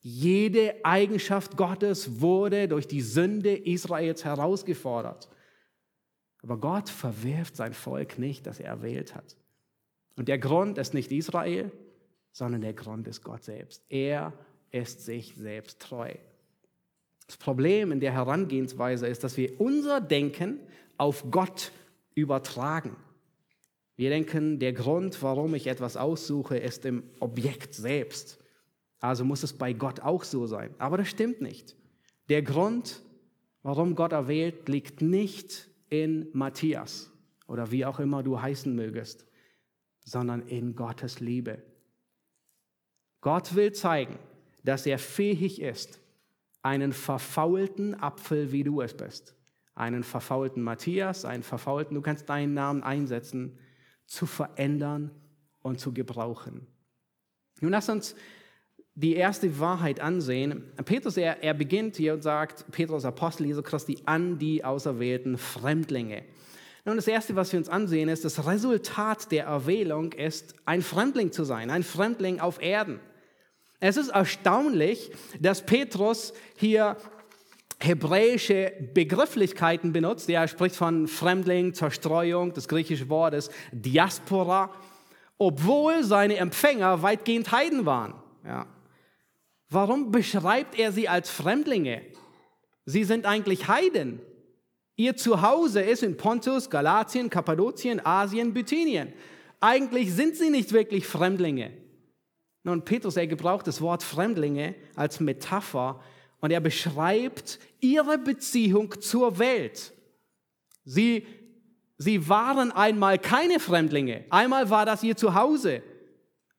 [0.00, 5.28] Jede Eigenschaft Gottes wurde durch die Sünde Israels herausgefordert.
[6.42, 9.36] Aber Gott verwirft sein Volk nicht, das er erwählt hat.
[10.16, 11.70] Und der Grund ist nicht Israel,
[12.32, 13.84] sondern der Grund ist Gott selbst.
[13.88, 14.32] Er
[14.72, 16.12] ist sich selbst treu.
[17.26, 20.58] Das Problem in der Herangehensweise ist, dass wir unser Denken
[20.98, 21.70] auf Gott
[22.14, 22.96] übertragen.
[23.96, 28.38] Wir denken, der Grund, warum ich etwas aussuche, ist im Objekt selbst.
[29.00, 30.74] Also muss es bei Gott auch so sein.
[30.78, 31.76] Aber das stimmt nicht.
[32.28, 33.02] Der Grund,
[33.62, 37.10] warum Gott erwählt, liegt nicht in Matthias
[37.46, 39.26] oder wie auch immer du heißen mögest,
[40.04, 41.62] sondern in Gottes Liebe.
[43.20, 44.18] Gott will zeigen,
[44.64, 46.00] dass er fähig ist,
[46.62, 49.34] einen verfaulten Apfel, wie du es bist,
[49.74, 53.58] einen verfaulten Matthias, einen verfaulten, du kannst deinen Namen einsetzen,
[54.06, 55.10] zu verändern
[55.62, 56.66] und zu gebrauchen.
[57.60, 58.14] Nun lass uns
[58.94, 60.70] die erste Wahrheit ansehen.
[60.84, 66.24] Petrus, er, er beginnt hier und sagt, Petrus, Apostel Jesu Christi, an die auserwählten Fremdlinge.
[66.84, 71.30] Nun, das Erste, was wir uns ansehen, ist, das Resultat der Erwählung ist, ein Fremdling
[71.30, 72.98] zu sein, ein Fremdling auf Erden.
[73.78, 76.96] Es ist erstaunlich, dass Petrus hier
[77.84, 80.28] hebräische Begrifflichkeiten benutzt.
[80.28, 84.70] Er spricht von Fremdling, Zerstreuung, das griechische Wort ist Diaspora,
[85.38, 88.14] obwohl seine Empfänger weitgehend Heiden waren.
[88.44, 88.66] Ja.
[89.68, 92.02] Warum beschreibt er sie als Fremdlinge?
[92.84, 94.20] Sie sind eigentlich Heiden.
[94.96, 99.12] Ihr Zuhause ist in Pontus, Galatien, Kappadokien, Asien, Bithynien.
[99.60, 101.72] Eigentlich sind sie nicht wirklich Fremdlinge.
[102.64, 106.00] Nun, Petrus, er gebraucht das Wort Fremdlinge als Metapher
[106.42, 109.94] und er beschreibt ihre Beziehung zur Welt.
[110.84, 111.24] Sie,
[111.98, 114.24] sie waren einmal keine Fremdlinge.
[114.28, 115.82] Einmal war das ihr Zuhause.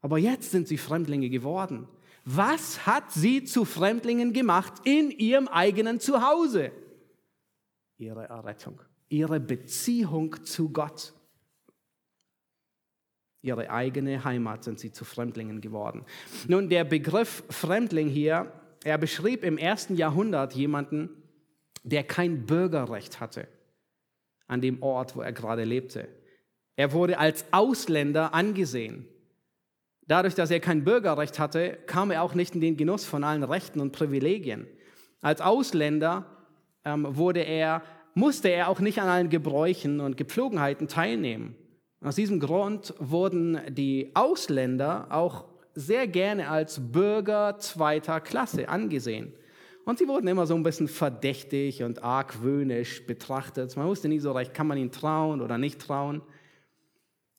[0.01, 1.87] Aber jetzt sind sie Fremdlinge geworden.
[2.23, 6.71] Was hat sie zu Fremdlingen gemacht in ihrem eigenen Zuhause?
[7.97, 11.13] Ihre Errettung, ihre Beziehung zu Gott.
[13.41, 16.05] Ihre eigene Heimat sind sie zu Fremdlingen geworden.
[16.47, 18.49] Nun, der Begriff Fremdling hier
[18.83, 21.09] er beschrieb im ersten Jahrhundert jemanden,
[21.83, 23.47] der kein Bürgerrecht hatte
[24.47, 26.07] an dem Ort, wo er gerade lebte.
[26.75, 29.07] Er wurde als Ausländer angesehen.
[30.07, 33.43] Dadurch, dass er kein Bürgerrecht hatte, kam er auch nicht in den Genuss von allen
[33.43, 34.67] Rechten und Privilegien.
[35.21, 36.25] Als Ausländer
[36.83, 37.81] ähm, wurde er,
[38.13, 41.55] musste er auch nicht an allen Gebräuchen und Gepflogenheiten teilnehmen.
[42.01, 49.33] Aus diesem Grund wurden die Ausländer auch sehr gerne als Bürger zweiter Klasse angesehen.
[49.85, 53.75] Und sie wurden immer so ein bisschen verdächtig und argwöhnisch betrachtet.
[53.75, 56.21] Man wusste nie so recht, kann man ihnen trauen oder nicht trauen.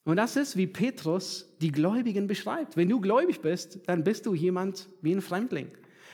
[0.04, 2.76] Und das ist, wie Petrus die Gläubigen beschreibt.
[2.76, 5.68] Wenn du gläubig bist, dann bist du jemand wie ein Fremdling.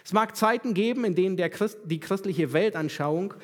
[0.04, 3.34] Es mag Zeiten geben, in denen Christ, die christliche Weltanschauung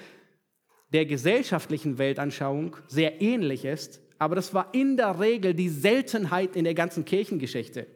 [0.93, 6.65] der gesellschaftlichen Weltanschauung sehr ähnlich ist, aber das war in der Regel die Seltenheit in
[6.65, 7.87] der ganzen Kirchengeschichte.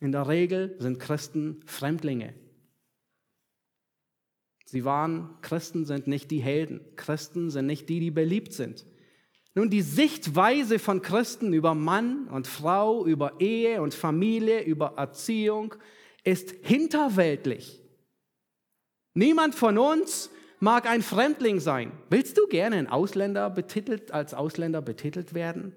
[0.00, 2.34] In der Regel sind Christen Fremdlinge.
[4.66, 6.80] Sie waren, Christen sind nicht die Helden.
[6.96, 8.84] Christen sind nicht die, die beliebt sind.
[9.54, 15.74] Nun, die Sichtweise von Christen über Mann und Frau, über Ehe und Familie, über Erziehung
[16.24, 17.80] ist hinterweltlich.
[19.14, 20.30] Niemand von uns
[20.60, 21.92] mag ein Fremdling sein.
[22.10, 25.74] Willst du gerne ein Ausländer betitelt, als Ausländer betitelt werden?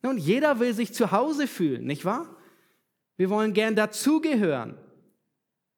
[0.00, 2.37] Nun, jeder will sich zu Hause fühlen, nicht wahr?
[3.18, 4.78] Wir wollen gern dazugehören.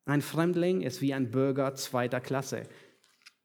[0.04, 2.64] Ein Fremdling ist wie ein Bürger zweiter Klasse.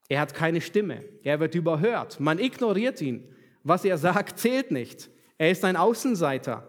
[0.08, 1.02] Er hat keine Stimme.
[1.22, 2.20] Er wird überhört.
[2.20, 3.24] Man ignoriert ihn.
[3.64, 5.10] Was er sagt, zählt nicht.
[5.38, 6.68] Er ist ein Außenseiter.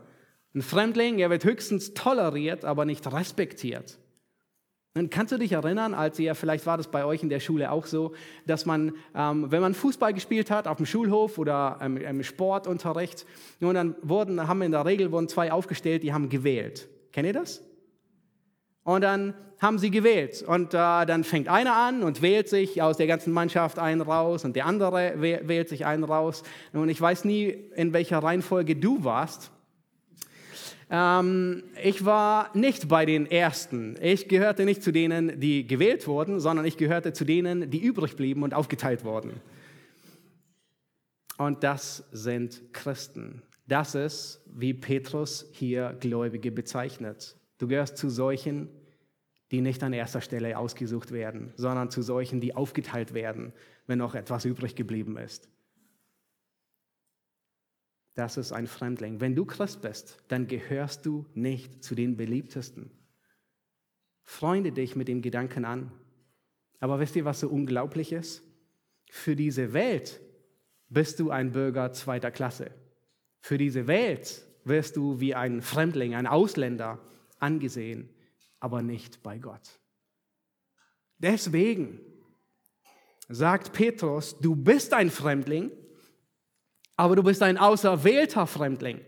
[0.55, 3.99] Ein Fremdling, er wird höchstens toleriert, aber nicht respektiert.
[4.95, 7.71] Und kannst du dich erinnern, als ihr, vielleicht war das bei euch in der Schule
[7.71, 8.15] auch so,
[8.47, 13.27] dass man, ähm, wenn man Fußball gespielt hat, auf dem Schulhof oder ähm, im Sportunterricht,
[13.59, 16.87] nun, dann wurden, haben in der Regel wurden zwei aufgestellt, die haben gewählt.
[17.17, 17.63] Kennt ihr das?
[18.83, 20.43] Und dann haben sie gewählt.
[20.43, 24.45] Und äh, dann fängt einer an und wählt sich aus der ganzen Mannschaft einen raus
[24.45, 26.43] und der andere wählt sich einen raus.
[26.73, 29.49] Und ich weiß nie, in welcher Reihenfolge du warst.
[30.91, 33.95] Ähm, ich war nicht bei den Ersten.
[33.99, 38.15] Ich gehörte nicht zu denen, die gewählt wurden, sondern ich gehörte zu denen, die übrig
[38.15, 39.41] blieben und aufgeteilt wurden.
[41.39, 43.41] Und das sind Christen.
[43.67, 47.35] Das ist, wie Petrus hier Gläubige bezeichnet.
[47.57, 48.69] Du gehörst zu solchen,
[49.51, 53.53] die nicht an erster Stelle ausgesucht werden, sondern zu solchen, die aufgeteilt werden,
[53.85, 55.49] wenn noch etwas übrig geblieben ist
[58.17, 59.21] das ist ein Fremdling.
[59.21, 62.89] Wenn du Christ bist, dann gehörst du nicht zu den beliebtesten.
[64.23, 65.91] Freunde dich mit dem Gedanken an.
[66.79, 68.41] Aber wisst ihr, was so unglaublich ist?
[69.11, 70.19] Für diese Welt
[70.89, 72.71] bist du ein Bürger zweiter Klasse.
[73.47, 76.99] Für diese Welt wirst du wie ein Fremdling, ein Ausländer
[77.39, 78.09] angesehen,
[78.59, 79.79] aber nicht bei Gott.
[81.17, 81.99] Deswegen
[83.29, 85.71] sagt Petrus, du bist ein Fremdling
[86.97, 88.99] aber du bist ein auserwählter Fremdling.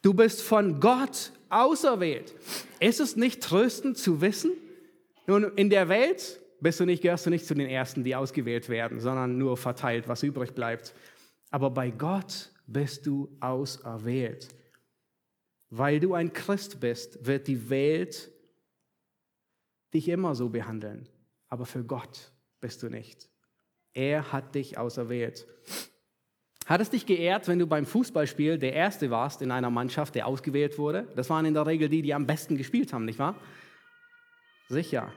[0.00, 2.32] Du bist von Gott auserwählt.
[2.78, 4.52] Ist es nicht tröstend zu wissen?
[5.26, 8.68] Nun, in der Welt bist du nicht, gehörst du nicht zu den Ersten, die ausgewählt
[8.68, 10.94] werden, sondern nur verteilt, was übrig bleibt.
[11.50, 14.48] Aber bei Gott bist du auserwählt.
[15.70, 18.30] Weil du ein Christ bist, wird die Welt
[19.92, 21.08] dich immer so behandeln.
[21.48, 23.28] Aber für Gott bist du nicht.
[23.92, 25.46] Er hat dich auserwählt.
[26.66, 30.26] Hat es dich geehrt, wenn du beim Fußballspiel der Erste warst in einer Mannschaft, der
[30.26, 31.06] ausgewählt wurde?
[31.14, 33.40] Das waren in der Regel die, die am besten gespielt haben, nicht wahr?
[34.68, 35.12] Sicher.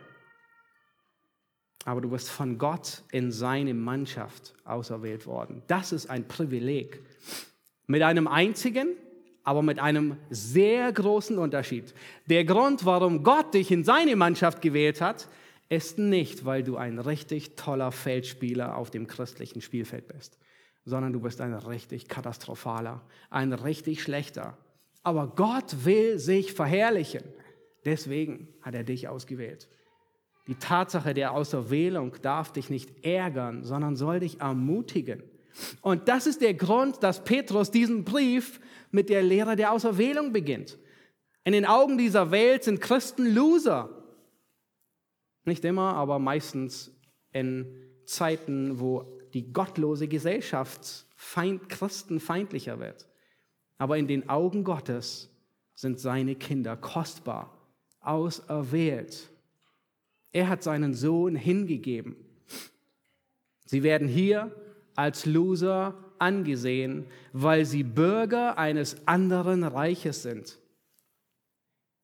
[1.86, 5.64] Aber du bist von Gott in seine Mannschaft auserwählt worden.
[5.68, 7.02] Das ist ein Privileg.
[7.88, 8.90] Mit einem einzigen,
[9.44, 11.94] aber mit einem sehr großen Unterschied.
[12.28, 15.28] Der Grund, warum Gott dich in seine Mannschaft gewählt hat,
[15.70, 20.38] ist nicht, weil du ein richtig toller Feldspieler auf dem christlichen Spielfeld bist
[20.90, 24.58] sondern du bist ein richtig katastrophaler, ein richtig schlechter.
[25.04, 27.24] Aber Gott will sich verherrlichen.
[27.86, 29.70] Deswegen hat er dich ausgewählt.
[30.50, 35.22] Die Tatsache der Auserwählung darf dich nicht ärgern, sondern soll dich ermutigen.
[35.82, 38.60] Und das ist der Grund, dass Petrus diesen Brief
[38.90, 40.80] mit der Lehre der Auserwählung beginnt.
[41.44, 43.92] In den Augen dieser Welt sind Christen Loser.
[45.46, 47.00] Nicht immer, aber meistens
[47.32, 47.68] in
[48.06, 53.08] Zeiten, wo die gottlose Gesellschaft feind, christenfeindlicher wird.
[53.78, 55.30] Aber in den Augen Gottes
[55.76, 57.56] sind seine Kinder kostbar,
[58.00, 59.30] auserwählt.
[60.32, 62.16] Er hat seinen Sohn hingegeben.
[63.66, 64.52] Sie werden hier
[64.96, 70.60] als Loser angesehen, weil sie Bürger eines anderen Reiches sind.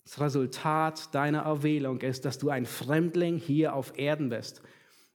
[0.06, 4.62] Das Resultat deiner Erwählung ist, dass du ein Fremdling hier auf Erden bist.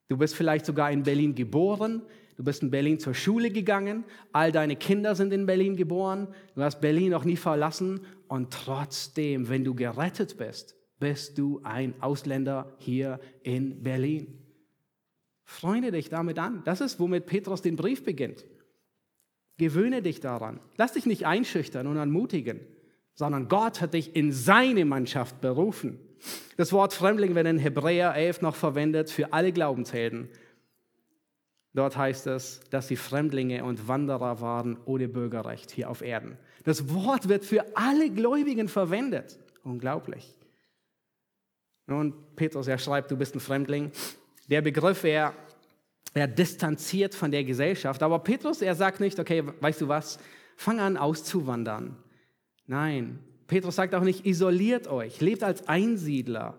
[0.08, 2.02] Du bist vielleicht sogar in Berlin geboren,
[2.36, 6.62] du bist in Berlin zur Schule gegangen, all deine Kinder sind in Berlin geboren, du
[6.62, 8.00] hast Berlin noch nie verlassen.
[8.26, 14.38] Und trotzdem, wenn du gerettet bist, bist du ein Ausländer hier in Berlin.
[15.44, 16.62] Freunde dich damit an.
[16.64, 18.44] Das ist, womit Petrus den Brief beginnt.
[19.56, 20.60] Gewöhne dich daran.
[20.76, 22.60] Lass dich nicht einschüchtern und ermutigen,
[23.14, 25.98] sondern Gott hat dich in seine Mannschaft berufen.
[26.56, 30.28] Das Wort Fremdling wird in Hebräer 11 noch verwendet für alle Glaubenshelden.
[31.72, 36.36] Dort heißt es, dass sie Fremdlinge und Wanderer waren ohne Bürgerrecht hier auf Erden.
[36.64, 39.38] Das Wort wird für alle Gläubigen verwendet.
[39.62, 40.36] Unglaublich.
[41.86, 43.90] Und Petrus, er schreibt, du bist ein Fremdling.
[44.48, 45.34] Der Begriff, er,
[46.14, 48.02] er distanziert von der Gesellschaft.
[48.02, 50.18] Aber Petrus, er sagt nicht, okay, weißt du was,
[50.56, 51.96] fang an auszuwandern.
[52.66, 56.56] Nein, Petrus sagt auch nicht, isoliert euch, lebt als Einsiedler,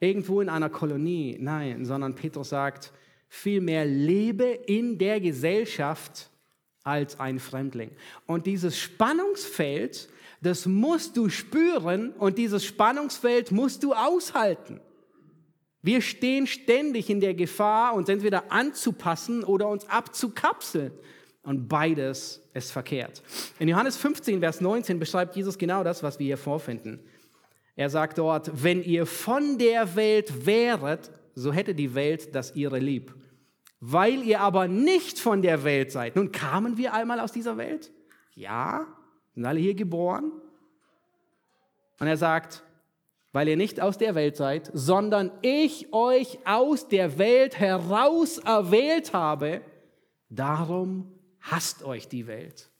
[0.00, 1.36] irgendwo in einer Kolonie.
[1.38, 2.92] Nein, sondern Petrus sagt,
[3.28, 6.30] vielmehr lebe in der Gesellschaft
[6.82, 7.90] als ein Fremdling.
[8.26, 10.08] Und dieses Spannungsfeld,
[10.44, 14.80] das musst du spüren und dieses Spannungsfeld musst du aushalten.
[15.82, 20.92] Wir stehen ständig in der Gefahr, uns entweder anzupassen oder uns abzukapseln.
[21.42, 23.22] Und beides ist verkehrt.
[23.58, 27.00] In Johannes 15, Vers 19 beschreibt Jesus genau das, was wir hier vorfinden.
[27.76, 32.78] Er sagt dort, wenn ihr von der Welt wäret, so hätte die Welt das ihre
[32.78, 33.14] lieb.
[33.80, 36.16] Weil ihr aber nicht von der Welt seid.
[36.16, 37.90] Nun kamen wir einmal aus dieser Welt?
[38.34, 38.86] Ja,
[39.34, 40.32] sind alle hier geboren?
[41.98, 42.62] Und er sagt,
[43.32, 49.12] weil ihr nicht aus der Welt seid, sondern ich euch aus der Welt heraus erwählt
[49.12, 49.60] habe,
[50.28, 52.70] darum hasst euch die Welt.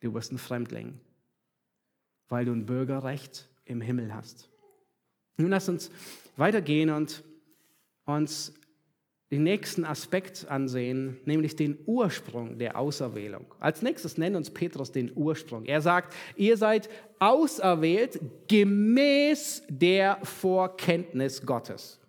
[0.00, 1.00] Du bist ein Fremdling,
[2.28, 4.48] weil du ein Bürgerrecht im Himmel hast.
[5.36, 5.90] Nun lass uns
[6.36, 7.22] weitergehen und
[8.04, 8.54] uns
[9.30, 13.54] den nächsten Aspekt ansehen, nämlich den Ursprung der Auserwählung.
[13.58, 15.64] Als nächstes nennt uns Petrus den Ursprung.
[15.64, 22.00] Er sagt, ihr seid auserwählt gemäß der Vorkenntnis Gottes,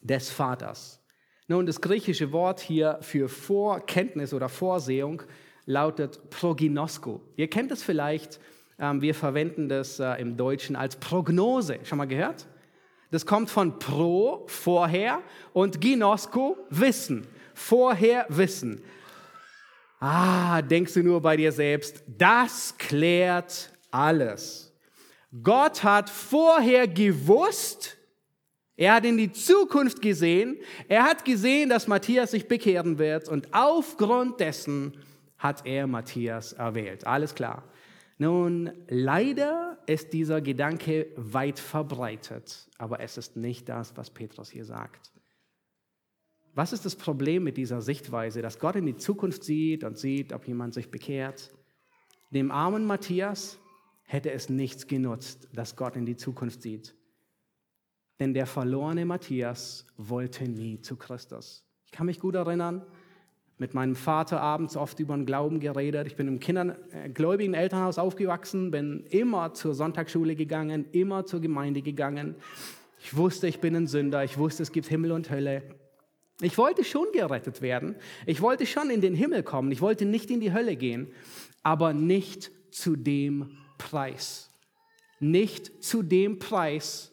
[0.00, 1.00] des Vaters.
[1.48, 5.22] Nun, das griechische Wort hier für Vorkenntnis oder Vorsehung
[5.66, 7.20] lautet proginosko.
[7.36, 8.38] Ihr kennt es vielleicht,
[8.78, 11.80] ähm, wir verwenden das äh, im Deutschen als Prognose.
[11.82, 12.46] Schon mal gehört?
[13.14, 17.28] Das kommt von pro, vorher, und ginosko, wissen.
[17.54, 18.82] Vorher wissen.
[20.00, 24.72] Ah, denkst du nur bei dir selbst, das klärt alles.
[25.44, 27.96] Gott hat vorher gewusst,
[28.76, 30.56] er hat in die Zukunft gesehen,
[30.88, 34.92] er hat gesehen, dass Matthias sich bekehren wird und aufgrund dessen
[35.38, 37.06] hat er Matthias erwählt.
[37.06, 37.62] Alles klar.
[38.18, 44.64] Nun, leider ist dieser Gedanke weit verbreitet, aber es ist nicht das, was Petrus hier
[44.64, 45.12] sagt.
[46.54, 50.32] Was ist das Problem mit dieser Sichtweise, dass Gott in die Zukunft sieht und sieht,
[50.32, 51.52] ob jemand sich bekehrt?
[52.30, 53.58] Dem armen Matthias
[54.04, 56.94] hätte es nichts genutzt, dass Gott in die Zukunft sieht.
[58.20, 61.64] Denn der verlorene Matthias wollte nie zu Christus.
[61.86, 62.86] Ich kann mich gut erinnern,
[63.58, 66.06] mit meinem Vater abends oft über den Glauben geredet.
[66.06, 71.82] Ich bin im kindergläubigen äh, Elternhaus aufgewachsen, bin immer zur Sonntagsschule gegangen, immer zur Gemeinde
[71.82, 72.34] gegangen.
[73.04, 74.24] Ich wusste, ich bin ein Sünder.
[74.24, 75.62] Ich wusste, es gibt Himmel und Hölle.
[76.40, 77.94] Ich wollte schon gerettet werden.
[78.26, 79.70] Ich wollte schon in den Himmel kommen.
[79.70, 81.12] Ich wollte nicht in die Hölle gehen,
[81.62, 84.50] aber nicht zu dem Preis.
[85.20, 87.12] Nicht zu dem Preis,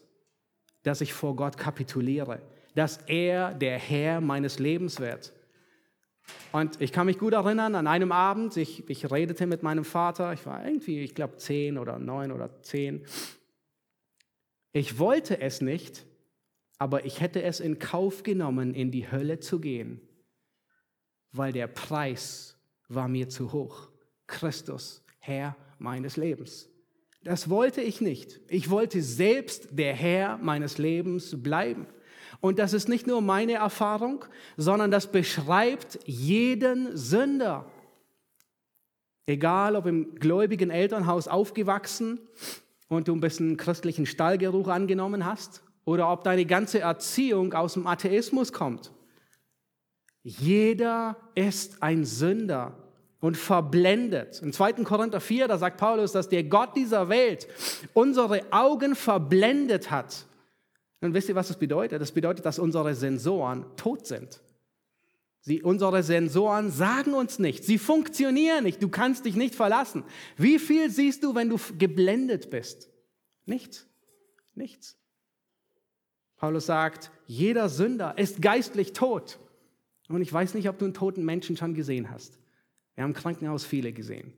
[0.82, 2.42] dass ich vor Gott kapituliere,
[2.74, 5.32] dass er der Herr meines Lebens wird.
[6.52, 10.32] Und ich kann mich gut erinnern, an einem Abend, ich, ich redete mit meinem Vater,
[10.32, 13.04] ich war irgendwie, ich glaube, zehn oder neun oder zehn.
[14.72, 16.04] Ich wollte es nicht,
[16.78, 20.00] aber ich hätte es in Kauf genommen, in die Hölle zu gehen,
[21.32, 22.58] weil der Preis
[22.88, 23.88] war mir zu hoch.
[24.26, 26.68] Christus, Herr meines Lebens.
[27.24, 28.40] Das wollte ich nicht.
[28.48, 31.86] Ich wollte selbst der Herr meines Lebens bleiben.
[32.42, 34.24] Und das ist nicht nur meine Erfahrung,
[34.56, 37.64] sondern das beschreibt jeden Sünder.
[39.26, 42.18] Egal, ob im gläubigen Elternhaus aufgewachsen
[42.88, 47.86] und du ein bisschen christlichen Stallgeruch angenommen hast, oder ob deine ganze Erziehung aus dem
[47.86, 48.92] Atheismus kommt.
[50.24, 52.76] Jeder ist ein Sünder
[53.20, 54.42] und verblendet.
[54.42, 54.84] In 2.
[54.84, 57.48] Korinther 4, da sagt Paulus, dass der Gott dieser Welt
[57.94, 60.26] unsere Augen verblendet hat
[61.02, 62.00] und wisst ihr, was das bedeutet?
[62.00, 64.40] Das bedeutet, dass unsere Sensoren tot sind.
[65.40, 70.04] Sie, unsere Sensoren sagen uns nicht, sie funktionieren nicht, du kannst dich nicht verlassen.
[70.36, 72.88] Wie viel siehst du, wenn du geblendet bist?
[73.44, 73.88] Nichts,
[74.54, 74.96] nichts.
[76.36, 79.40] Paulus sagt, jeder Sünder ist geistlich tot.
[80.08, 82.38] Und ich weiß nicht, ob du einen toten Menschen schon gesehen hast.
[82.94, 84.32] Wir haben im Krankenhaus viele gesehen.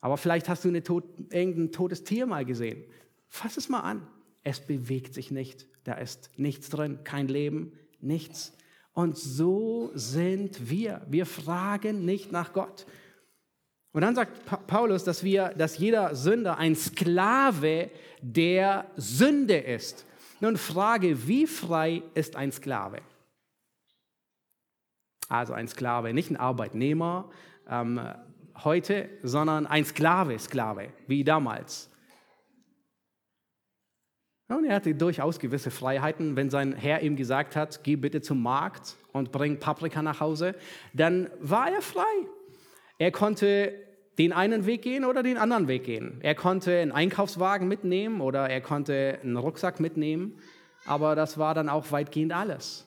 [0.00, 2.84] Aber vielleicht hast du eine tot, irgendein totes Tier mal gesehen.
[3.26, 4.06] Fass es mal an.
[4.44, 5.66] Es bewegt sich nicht.
[5.84, 8.56] Da ist nichts drin, kein Leben, nichts.
[8.92, 11.02] Und so sind wir.
[11.08, 12.86] Wir fragen nicht nach Gott.
[13.92, 20.04] Und dann sagt Paulus, dass wir, dass jeder Sünder ein Sklave der Sünde ist.
[20.40, 22.98] Nun frage, wie frei ist ein Sklave?
[25.28, 27.30] Also ein Sklave, nicht ein Arbeitnehmer
[27.68, 28.00] ähm,
[28.62, 31.90] heute, sondern ein Sklave, Sklave, wie damals.
[34.48, 36.36] Und er hatte durchaus gewisse Freiheiten.
[36.36, 40.54] Wenn sein Herr ihm gesagt hat, geh bitte zum Markt und bring Paprika nach Hause,
[40.92, 42.02] dann war er frei.
[42.98, 43.74] Er konnte
[44.18, 46.18] den einen Weg gehen oder den anderen Weg gehen.
[46.20, 50.38] Er konnte einen Einkaufswagen mitnehmen oder er konnte einen Rucksack mitnehmen,
[50.86, 52.86] aber das war dann auch weitgehend alles.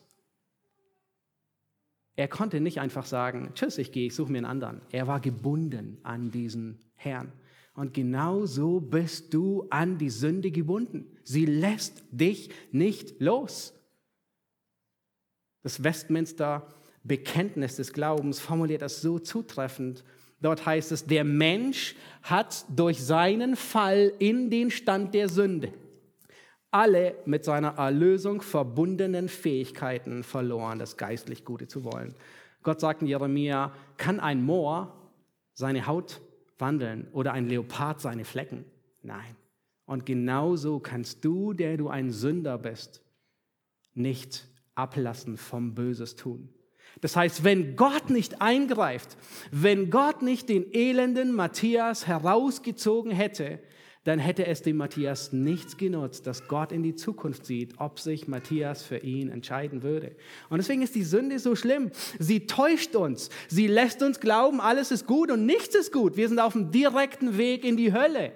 [2.15, 4.81] Er konnte nicht einfach sagen, tschüss, ich gehe, ich suche mir einen anderen.
[4.91, 7.31] Er war gebunden an diesen Herrn.
[7.78, 11.15] Und genau so bist du an die Sünde gebunden.
[11.23, 13.75] Sie lässt dich nicht los.
[15.61, 16.73] Das Westminster
[17.03, 20.03] Bekenntnis des Glaubens formuliert das so zutreffend.
[20.41, 25.71] Dort heißt es, der Mensch hat durch seinen Fall in den Stand der Sünde
[26.71, 32.15] alle mit seiner Erlösung verbundenen Fähigkeiten verloren, das geistlich Gute zu wollen.
[32.63, 34.95] Gott sagt in Jeremia, kann ein Moor
[35.53, 36.21] seine Haut
[36.59, 38.65] wandeln oder ein Leopard seine Flecken.
[39.03, 39.35] Nein.
[39.85, 43.01] Und genauso kannst du, der du ein Sünder bist,
[43.93, 46.49] nicht ablassen vom Böses tun.
[47.01, 49.17] Das heißt, wenn Gott nicht eingreift,
[49.51, 53.59] wenn Gott nicht den elenden Matthias herausgezogen hätte,
[54.07, 58.29] dann hätte es dem Matthias nichts genutzt, dass Gott in die Zukunft sieht, ob sich
[58.29, 60.15] Matthias für ihn entscheiden würde.
[60.49, 61.91] Und deswegen ist die Sünde so schlimm.
[62.17, 63.29] Sie täuscht uns.
[63.49, 66.15] Sie lässt uns glauben, alles ist gut und nichts ist gut.
[66.15, 68.31] Wir sind auf dem direkten Weg in die Hölle.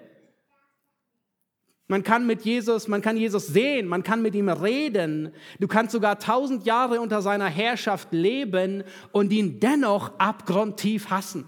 [1.87, 5.31] Man kann mit Jesus, man kann Jesus sehen, man kann mit ihm reden.
[5.61, 11.47] Du kannst sogar tausend Jahre unter seiner Herrschaft leben und ihn dennoch abgrundtief hassen.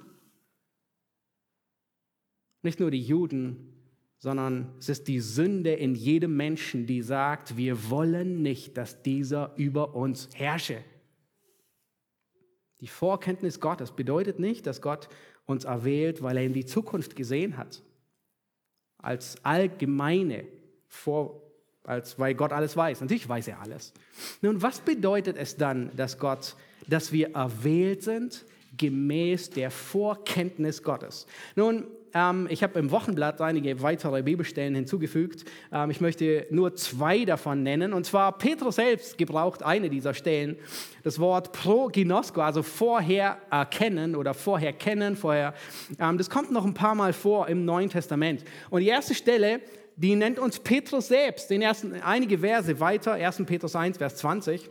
[2.62, 3.73] Nicht nur die Juden,
[4.24, 9.52] sondern es ist die Sünde in jedem Menschen, die sagt, wir wollen nicht, dass dieser
[9.58, 10.82] über uns herrsche.
[12.80, 15.10] Die Vorkenntnis Gottes bedeutet nicht, dass Gott
[15.46, 17.84] uns erwählt, weil er in die Zukunft gesehen hat.
[18.98, 20.46] Als allgemeine,
[20.88, 21.42] Vor
[21.84, 23.02] als weil Gott alles weiß.
[23.02, 23.92] Natürlich weiß er alles.
[24.42, 26.56] Nun, was bedeutet es dann, dass Gott,
[26.88, 28.46] dass wir erwählt sind
[28.78, 31.28] gemäß der Vorkenntnis Gottes?
[31.58, 35.46] Nun, ähm, ich habe im Wochenblatt einige weitere Bibelstellen hinzugefügt.
[35.72, 37.94] Ähm, ich möchte nur zwei davon nennen.
[37.94, 40.58] Und zwar Petrus selbst gebraucht eine dieser Stellen.
[41.04, 45.54] Das Wort proginosko, also vorher erkennen oder vorher kennen, vorher.
[46.00, 48.44] Ähm, das kommt noch ein paar Mal vor im Neuen Testament.
[48.70, 49.62] Und die erste Stelle,
[49.96, 51.50] die nennt uns Petrus selbst.
[51.50, 53.44] Den ersten, einige Verse weiter, 1.
[53.46, 54.70] Petrus 1, Vers 20.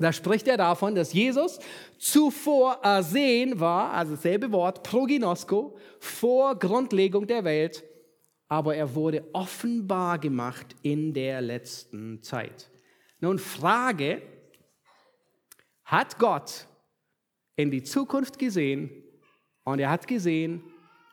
[0.00, 1.58] Da spricht er davon, dass Jesus
[1.98, 7.84] zuvor ersehen war, also dasselbe Wort, proginosko, vor Grundlegung der Welt,
[8.48, 12.70] aber er wurde offenbar gemacht in der letzten Zeit.
[13.20, 14.22] Nun Frage,
[15.84, 16.66] hat Gott
[17.56, 18.90] in die Zukunft gesehen
[19.64, 20.62] und er hat gesehen,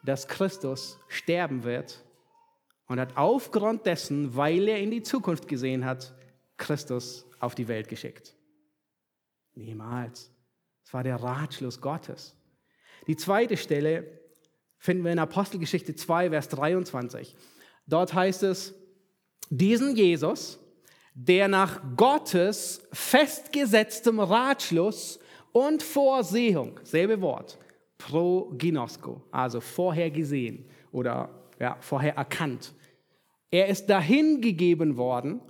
[0.06, 2.06] dass Christus sterben wird
[2.88, 6.14] und hat aufgrund dessen, weil er in die Zukunft gesehen hat,
[6.56, 8.37] Christus auf die Welt geschickt.
[9.58, 10.32] Niemals.
[10.86, 12.36] Es war der Ratschluss Gottes.
[13.08, 14.22] Die zweite Stelle
[14.78, 17.36] finden wir in Apostelgeschichte 2, Vers 23.
[17.88, 18.76] Dort heißt es,
[19.50, 20.60] diesen Jesus,
[21.14, 25.20] der nach Gottes festgesetztem Ratschluss
[25.52, 27.58] und Vorsehung, selbe Wort,
[27.98, 31.30] proginosko, also vorher gesehen oder
[31.60, 32.74] ja, vorher erkannt.
[33.50, 35.42] Er ist dahin gegeben worden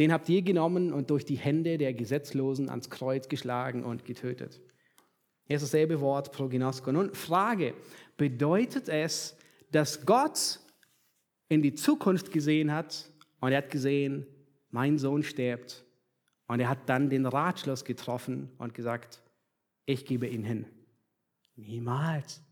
[0.00, 4.58] den habt ihr genommen und durch die Hände der Gesetzlosen ans Kreuz geschlagen und getötet.
[5.44, 6.90] Hier ist dasselbe Wort, proginosko.
[6.90, 7.74] Nun, Frage,
[8.16, 9.36] bedeutet es,
[9.70, 10.58] dass Gott
[11.50, 14.26] in die Zukunft gesehen hat und er hat gesehen,
[14.70, 15.84] mein Sohn stirbt
[16.46, 19.20] und er hat dann den Ratschluss getroffen und gesagt,
[19.84, 20.64] ich gebe ihn hin.
[21.56, 22.42] Niemals.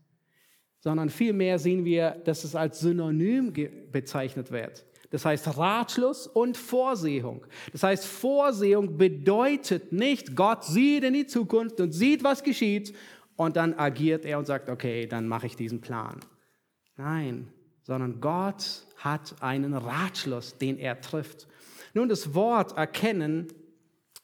[0.81, 3.51] Sondern vielmehr sehen wir, dass es als Synonym
[3.91, 4.85] bezeichnet wird.
[5.11, 7.45] Das heißt Ratschluss und Vorsehung.
[7.71, 12.95] Das heißt, Vorsehung bedeutet nicht, Gott sieht in die Zukunft und sieht, was geschieht
[13.35, 16.19] und dann agiert er und sagt, okay, dann mache ich diesen Plan.
[16.97, 17.47] Nein,
[17.83, 21.47] sondern Gott hat einen Ratschluss, den er trifft.
[21.93, 23.47] Nun, das Wort erkennen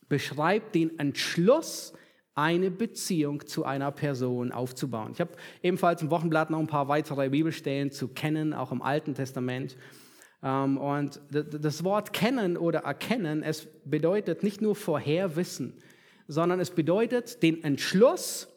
[0.07, 1.93] beschreibt den Entschluss,
[2.35, 5.11] eine Beziehung zu einer Person aufzubauen.
[5.13, 5.31] Ich habe
[5.63, 9.77] ebenfalls im Wochenblatt noch ein paar weitere Bibelstellen zu kennen, auch im Alten Testament.
[10.43, 15.73] Ähm, und das Wort kennen oder erkennen, es bedeutet nicht nur vorherwissen,
[16.27, 18.47] sondern es bedeutet den Entschluss,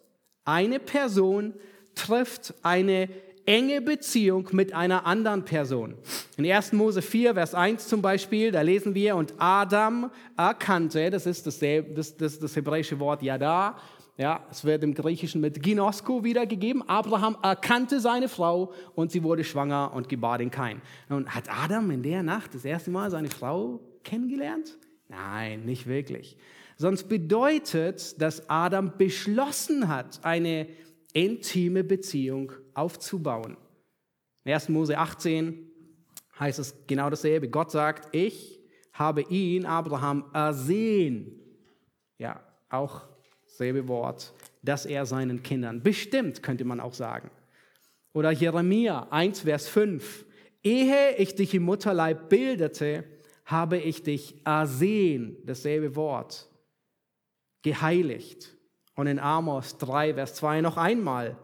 [0.45, 1.55] eine Person
[1.95, 3.09] trifft eine
[3.49, 5.95] enge Beziehung mit einer anderen Person.
[6.37, 6.72] In 1.
[6.74, 11.59] Mose 4, Vers 1 zum Beispiel, da lesen wir, und Adam erkannte, das ist das,
[11.59, 13.79] das, das, das hebräische Wort Yada,
[14.18, 16.86] ja, es wird im Griechischen mit Ginosko wiedergegeben.
[16.88, 20.82] Abraham erkannte seine Frau und sie wurde schwanger und gebar den Kain.
[21.08, 24.76] Und hat Adam in der Nacht das erste Mal seine Frau kennengelernt?
[25.06, 26.36] Nein, nicht wirklich.
[26.76, 30.66] Sonst bedeutet, dass Adam beschlossen hat, eine
[31.12, 33.56] intime Beziehung aufzubauen.
[34.44, 34.68] In 1.
[34.68, 35.64] Mose 18
[36.40, 37.48] heißt es genau dasselbe.
[37.48, 38.60] Gott sagt, ich
[38.92, 41.40] habe ihn, Abraham, ersehen.
[42.18, 43.06] Ja, auch
[43.49, 44.32] selbe Wort,
[44.62, 47.30] dass er seinen Kindern bestimmt, könnte man auch sagen.
[48.12, 50.24] Oder Jeremia 1, Vers 5.
[50.62, 53.05] Ehe ich dich im Mutterleib bildete,
[53.44, 56.49] habe ich dich ersehen, dasselbe Wort,
[57.62, 58.57] geheiligt.
[58.94, 61.38] Und in Amos 3, Vers 2 noch einmal.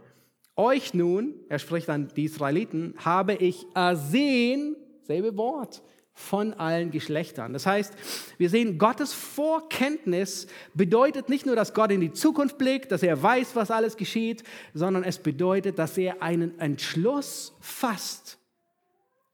[0.56, 5.82] Euch nun, er spricht an die Israeliten, habe ich ersehen, selbe Wort,
[6.16, 7.52] von allen Geschlechtern.
[7.52, 7.92] Das heißt,
[8.38, 13.20] wir sehen, Gottes Vorkenntnis bedeutet nicht nur, dass Gott in die Zukunft blickt, dass er
[13.20, 18.38] weiß, was alles geschieht, sondern es bedeutet, dass er einen Entschluss fasst,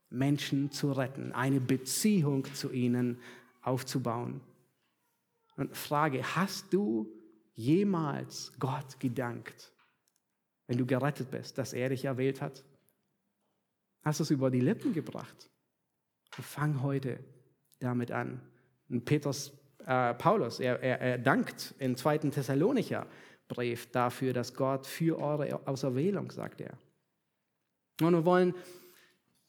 [0.09, 3.19] Menschen zu retten, eine Beziehung zu ihnen
[3.63, 4.41] aufzubauen.
[5.57, 7.07] Und Frage, hast du
[7.55, 9.71] jemals Gott gedankt,
[10.67, 12.65] wenn du gerettet bist, dass er dich erwählt hat?
[14.03, 15.51] Hast du es über die Lippen gebracht?
[16.43, 17.19] Fang heute
[17.79, 18.41] damit an.
[18.89, 19.53] Und Petrus,
[19.87, 23.07] äh, Paulus, er, er, er dankt im zweiten Thessalonicher
[23.49, 26.79] Brief dafür, dass Gott für eure Auserwählung, sagt er.
[28.01, 28.55] Und wir wollen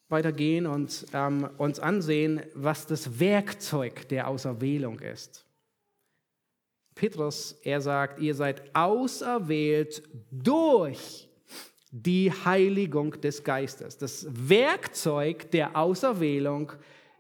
[0.10, 5.46] weitergehen und ähm, uns ansehen, was das Werkzeug der Auserwählung ist.
[6.96, 11.30] Petrus, er sagt, ihr seid auserwählt durch
[11.92, 13.98] die Heiligung des Geistes.
[13.98, 16.72] Das Werkzeug der Auserwählung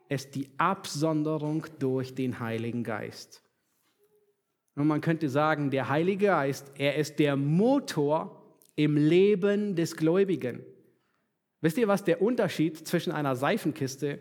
[0.07, 3.43] ist die Absonderung durch den Heiligen Geist.
[4.75, 8.41] Und man könnte sagen, der Heilige Geist, er ist der Motor
[8.75, 10.63] im Leben des Gläubigen.
[11.59, 14.19] Wisst ihr, was der Unterschied zwischen einer Seifenkiste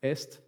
[0.00, 0.42] ist,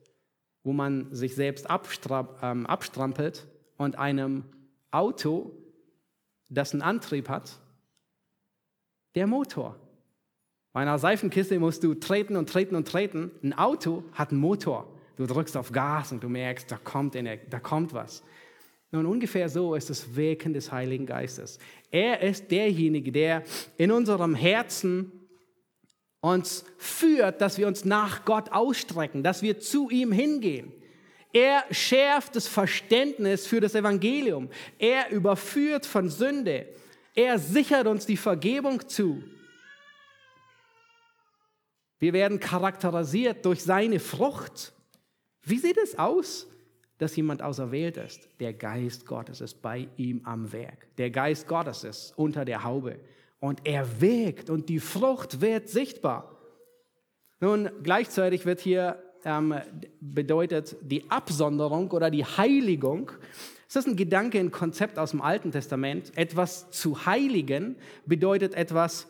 [0.64, 4.44] wo man sich selbst ähm, abstrampelt, und einem
[4.90, 5.50] Auto,
[6.48, 7.60] das einen Antrieb hat?
[9.14, 9.76] Der Motor.
[10.72, 13.30] Bei einer Seifenkiste musst du treten und treten und treten.
[13.42, 14.88] Ein Auto hat einen Motor.
[15.16, 18.24] Du drückst auf Gas und du merkst, da kommt, da kommt was.
[18.90, 21.58] Nun, ungefähr so ist das Wirken des Heiligen Geistes.
[21.90, 23.44] Er ist derjenige, der
[23.76, 25.12] in unserem Herzen
[26.20, 30.72] uns führt, dass wir uns nach Gott ausstrecken, dass wir zu ihm hingehen.
[31.32, 34.48] Er schärft das Verständnis für das Evangelium.
[34.78, 36.66] Er überführt von Sünde.
[37.14, 39.22] Er sichert uns die Vergebung zu.
[41.98, 44.72] Wir werden charakterisiert durch seine Frucht.
[45.42, 46.46] Wie sieht es aus,
[46.98, 48.28] dass jemand auserwählt ist?
[48.40, 50.88] Der Geist Gottes ist bei ihm am Werk.
[50.96, 52.98] Der Geist Gottes ist unter der Haube
[53.38, 56.36] und er wirkt und die Frucht wird sichtbar.
[57.40, 59.54] Nun, gleichzeitig wird hier ähm,
[60.00, 63.10] bedeutet die Absonderung oder die Heiligung.
[63.66, 66.16] Das ist ein Gedanke, ein Konzept aus dem Alten Testament.
[66.16, 69.08] Etwas zu heiligen bedeutet etwas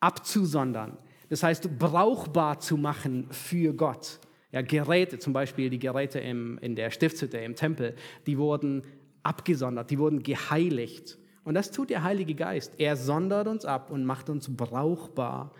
[0.00, 0.96] abzusondern.
[1.28, 4.20] Das heißt, brauchbar zu machen für Gott.
[4.52, 7.94] Ja, Geräte, zum Beispiel die Geräte im, in der Stiftshütte, im Tempel,
[8.26, 8.82] die wurden
[9.22, 11.18] abgesondert, die wurden geheiligt.
[11.44, 12.74] Und das tut der Heilige Geist.
[12.78, 15.52] Er sondert uns ab und macht uns brauchbar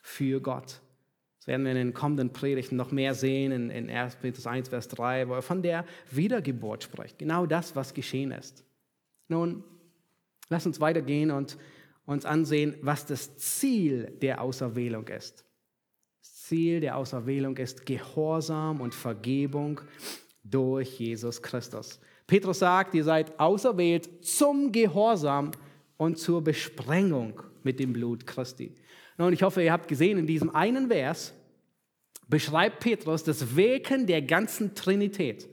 [0.00, 0.80] für Gott.
[1.46, 4.16] Das werden wir in den kommenden Predigten noch mehr sehen, in, in 1.
[4.16, 7.20] Petrus 1, Vers 3, wo er von der Wiedergeburt spricht.
[7.20, 8.64] Genau das, was geschehen ist.
[9.28, 9.62] Nun,
[10.48, 11.56] lass uns weitergehen und
[12.04, 15.44] uns ansehen, was das Ziel der Auserwählung ist.
[16.20, 19.80] Das Ziel der Auserwählung ist Gehorsam und Vergebung
[20.42, 22.00] durch Jesus Christus.
[22.26, 25.52] Petrus sagt, ihr seid auserwählt zum Gehorsam
[25.96, 28.74] und zur Besprengung mit dem Blut Christi.
[29.16, 31.32] Und ich hoffe, ihr habt gesehen, in diesem einen Vers
[32.28, 35.48] beschreibt Petrus das Wirken der ganzen Trinität.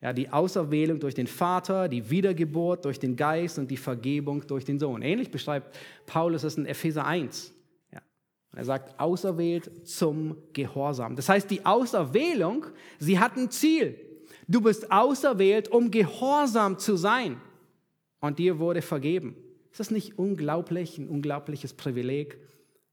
[0.00, 4.64] Ja, die Auserwählung durch den Vater, die Wiedergeburt durch den Geist und die Vergebung durch
[4.64, 5.00] den Sohn.
[5.00, 7.54] Ähnlich beschreibt Paulus es in Epheser 1.
[7.92, 8.02] Ja.
[8.56, 11.14] Er sagt, auserwählt zum Gehorsam.
[11.14, 12.66] Das heißt, die Auserwählung,
[12.98, 13.96] sie hat ein Ziel.
[14.48, 17.40] Du bist auserwählt, um gehorsam zu sein.
[18.20, 19.36] Und dir wurde vergeben.
[19.70, 22.38] Ist das nicht unglaublich, ein unglaubliches Privileg?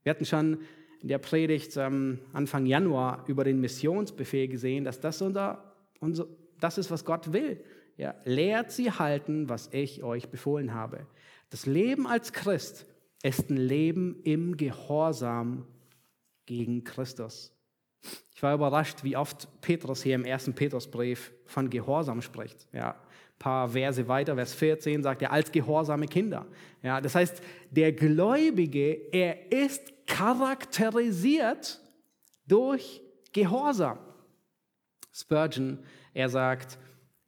[0.04, 0.58] Wir hatten schon
[1.00, 6.26] in der Predigt ähm, Anfang Januar über den Missionsbefehl gesehen, dass das, unser, unser,
[6.60, 7.62] das ist, was Gott will.
[7.96, 11.06] Ja, lehrt sie halten, was ich euch befohlen habe.
[11.50, 12.86] Das Leben als Christ
[13.22, 15.66] ist ein Leben im Gehorsam
[16.46, 17.52] gegen Christus.
[18.34, 22.66] Ich war überrascht, wie oft Petrus hier im ersten Petrusbrief von Gehorsam spricht.
[22.72, 26.46] Ja, ein paar Verse weiter, Vers 14 sagt er, als gehorsame Kinder.
[26.82, 31.80] Ja, das heißt, der Gläubige, er ist charakterisiert
[32.46, 33.00] durch
[33.32, 33.98] Gehorsam.
[35.12, 35.78] Spurgeon,
[36.12, 36.78] er sagt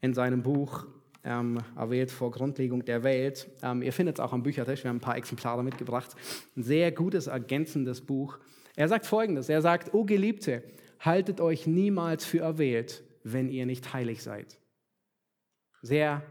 [0.00, 0.86] in seinem Buch,
[1.24, 4.96] ähm, erwählt vor Grundlegung der Welt, ähm, ihr findet es auch am Büchertisch, wir haben
[4.96, 6.16] ein paar Exemplare mitgebracht,
[6.56, 8.38] ein sehr gutes, ergänzendes Buch.
[8.74, 10.64] Er sagt folgendes, er sagt, O Geliebte,
[10.98, 14.58] haltet euch niemals für erwählt, wenn ihr nicht heilig seid.
[15.82, 16.22] Sehr,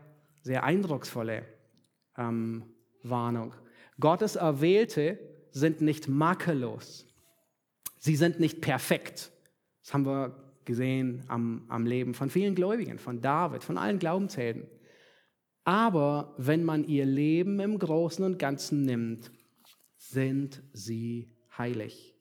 [0.42, 1.46] sehr eindrucksvolle
[2.18, 2.66] ähm,
[3.04, 3.54] Warnung.
[4.00, 7.06] Gottes Erwählte sind nicht makellos.
[8.00, 9.32] Sie sind nicht perfekt.
[9.84, 10.36] Das haben wir
[10.66, 14.68] gesehen am, am Leben von vielen Gläubigen, von David, von allen Glaubenshelden.
[15.64, 19.32] Aber wenn man ihr Leben im Großen und Ganzen nimmt,
[19.98, 22.16] sind sie heilig.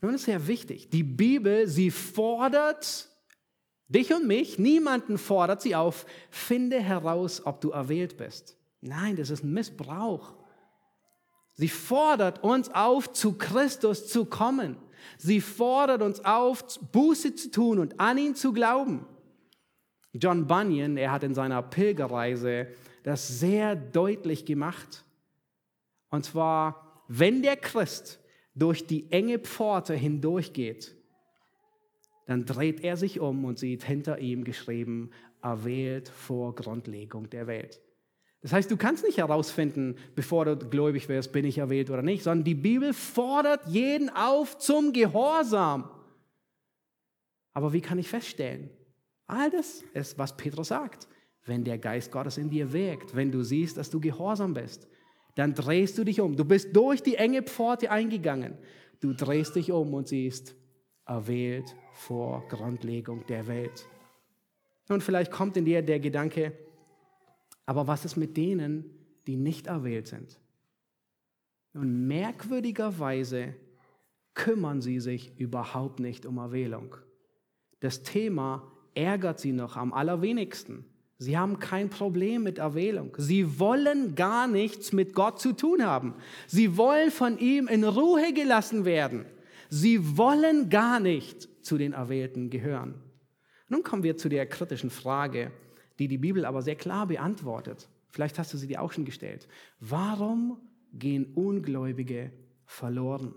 [0.00, 0.88] Nun ist sehr wichtig.
[0.90, 3.10] Die Bibel, sie fordert
[3.88, 8.56] dich und mich, niemanden fordert sie auf, finde heraus, ob du erwählt bist.
[8.80, 10.35] Nein, das ist ein Missbrauch.
[11.56, 14.76] Sie fordert uns auf, zu Christus zu kommen.
[15.16, 19.06] Sie fordert uns auf, Buße zu tun und an ihn zu glauben.
[20.12, 22.68] John Bunyan, er hat in seiner Pilgerreise
[23.02, 25.04] das sehr deutlich gemacht.
[26.10, 28.20] Und zwar, wenn der Christ
[28.54, 30.94] durch die enge Pforte hindurchgeht,
[32.26, 35.10] dann dreht er sich um und sieht hinter ihm geschrieben,
[35.42, 37.80] erwählt vor Grundlegung der Welt.
[38.46, 42.22] Das heißt, du kannst nicht herausfinden, bevor du gläubig wirst, bin ich erwählt oder nicht,
[42.22, 45.90] sondern die Bibel fordert jeden auf zum Gehorsam.
[47.54, 48.70] Aber wie kann ich feststellen?
[49.26, 51.08] All das ist, was Petrus sagt.
[51.44, 54.86] Wenn der Geist Gottes in dir wirkt, wenn du siehst, dass du gehorsam bist,
[55.34, 56.36] dann drehst du dich um.
[56.36, 58.56] Du bist durch die enge Pforte eingegangen.
[59.00, 60.54] Du drehst dich um und siehst,
[61.04, 63.88] erwählt vor Grundlegung der Welt.
[64.88, 66.52] Und vielleicht kommt in dir der Gedanke,
[67.66, 68.84] aber was ist mit denen,
[69.26, 70.38] die nicht erwählt sind?
[71.74, 73.54] Und merkwürdigerweise
[74.34, 76.96] kümmern sie sich überhaupt nicht um Erwählung.
[77.80, 80.84] Das Thema ärgert sie noch am allerwenigsten.
[81.18, 83.14] Sie haben kein Problem mit Erwählung.
[83.18, 86.14] Sie wollen gar nichts mit Gott zu tun haben.
[86.46, 89.24] Sie wollen von ihm in Ruhe gelassen werden.
[89.70, 92.94] Sie wollen gar nicht zu den Erwählten gehören.
[93.68, 95.50] Nun kommen wir zu der kritischen Frage,
[95.98, 97.88] die die Bibel aber sehr klar beantwortet.
[98.08, 99.48] Vielleicht hast du sie dir auch schon gestellt.
[99.80, 100.58] Warum
[100.92, 102.32] gehen Ungläubige
[102.64, 103.34] verloren?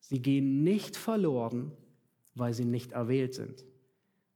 [0.00, 1.72] Sie gehen nicht verloren,
[2.34, 3.64] weil sie nicht erwählt sind,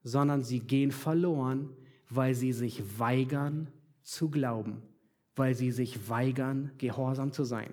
[0.03, 1.71] sondern sie gehen verloren,
[2.11, 3.69] weil sie sich weigern
[4.03, 4.83] zu glauben,
[5.35, 7.73] weil sie sich weigern, gehorsam zu sein.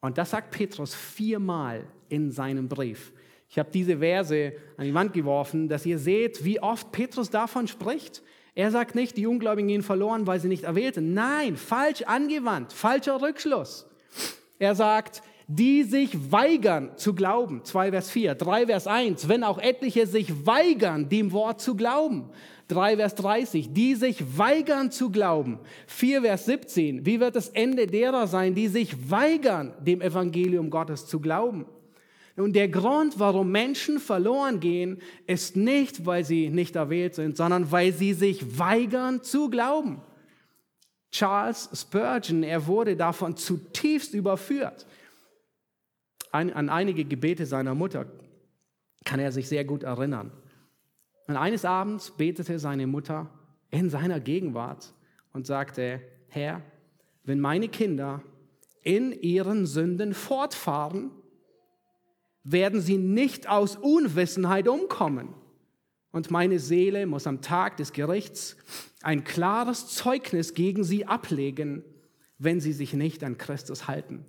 [0.00, 3.12] Und das sagt Petrus viermal in seinem Brief.
[3.48, 7.68] Ich habe diese Verse an die Wand geworfen, dass ihr seht, wie oft Petrus davon
[7.68, 8.22] spricht.
[8.54, 11.14] Er sagt nicht, die Ungläubigen gehen verloren, weil sie nicht erwählt sind.
[11.14, 13.86] Nein, falsch angewandt, falscher Rückschluss.
[14.58, 17.60] Er sagt, die sich weigern zu glauben.
[17.62, 22.30] 2 Vers 4, 3 Vers 1, wenn auch etliche sich weigern, dem Wort zu glauben.
[22.68, 25.60] 3 Vers 30, die sich weigern zu glauben.
[25.86, 31.06] 4 Vers 17, wie wird das Ende derer sein, die sich weigern, dem Evangelium Gottes
[31.06, 31.66] zu glauben?
[32.36, 37.72] Und der Grund, warum Menschen verloren gehen, ist nicht, weil sie nicht erwählt sind, sondern
[37.72, 40.02] weil sie sich weigern zu glauben.
[41.10, 44.86] Charles Spurgeon, er wurde davon zutiefst überführt.
[46.30, 48.06] Ein, an einige Gebete seiner Mutter
[49.04, 50.30] kann er sich sehr gut erinnern.
[51.26, 53.30] Und eines Abends betete seine Mutter
[53.70, 54.92] in seiner Gegenwart
[55.32, 56.60] und sagte, Herr,
[57.24, 58.22] wenn meine Kinder
[58.82, 61.10] in ihren Sünden fortfahren,
[62.48, 65.34] werden sie nicht aus Unwissenheit umkommen.
[66.12, 68.56] Und meine Seele muss am Tag des Gerichts
[69.02, 71.84] ein klares Zeugnis gegen sie ablegen,
[72.38, 74.24] wenn sie sich nicht an Christus halten.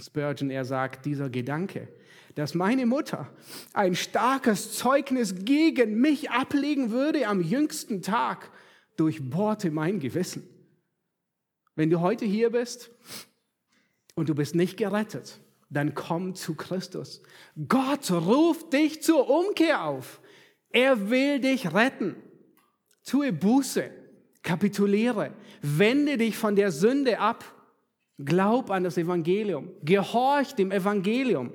[0.00, 1.88] Spurgeon, er sagt, dieser Gedanke,
[2.36, 3.28] dass meine Mutter
[3.74, 8.50] ein starkes Zeugnis gegen mich ablegen würde am jüngsten Tag,
[8.96, 10.48] durchbohrte mein Gewissen.
[11.74, 12.90] Wenn du heute hier bist
[14.14, 15.40] und du bist nicht gerettet,
[15.72, 17.22] dann komm zu Christus.
[17.68, 20.20] Gott ruft dich zur Umkehr auf.
[20.70, 22.16] Er will dich retten.
[23.04, 23.90] Tue Buße,
[24.42, 27.44] kapituliere, wende dich von der Sünde ab,
[28.18, 31.52] glaub an das Evangelium, gehorch dem Evangelium.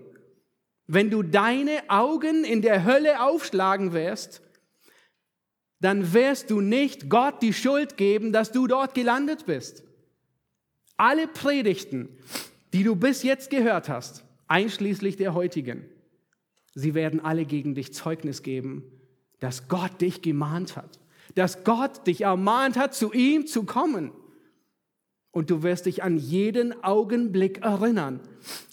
[0.87, 4.41] Wenn du deine Augen in der Hölle aufschlagen wirst,
[5.79, 9.83] dann wirst du nicht Gott die Schuld geben, dass du dort gelandet bist.
[10.95, 12.17] Alle Predigten,
[12.77, 15.83] die du bis jetzt gehört hast, einschließlich der heutigen,
[16.75, 18.83] sie werden alle gegen dich Zeugnis geben,
[19.39, 20.99] dass Gott dich gemahnt hat,
[21.33, 24.11] dass Gott dich ermahnt hat, zu ihm zu kommen.
[25.31, 28.19] Und du wirst dich an jeden Augenblick erinnern,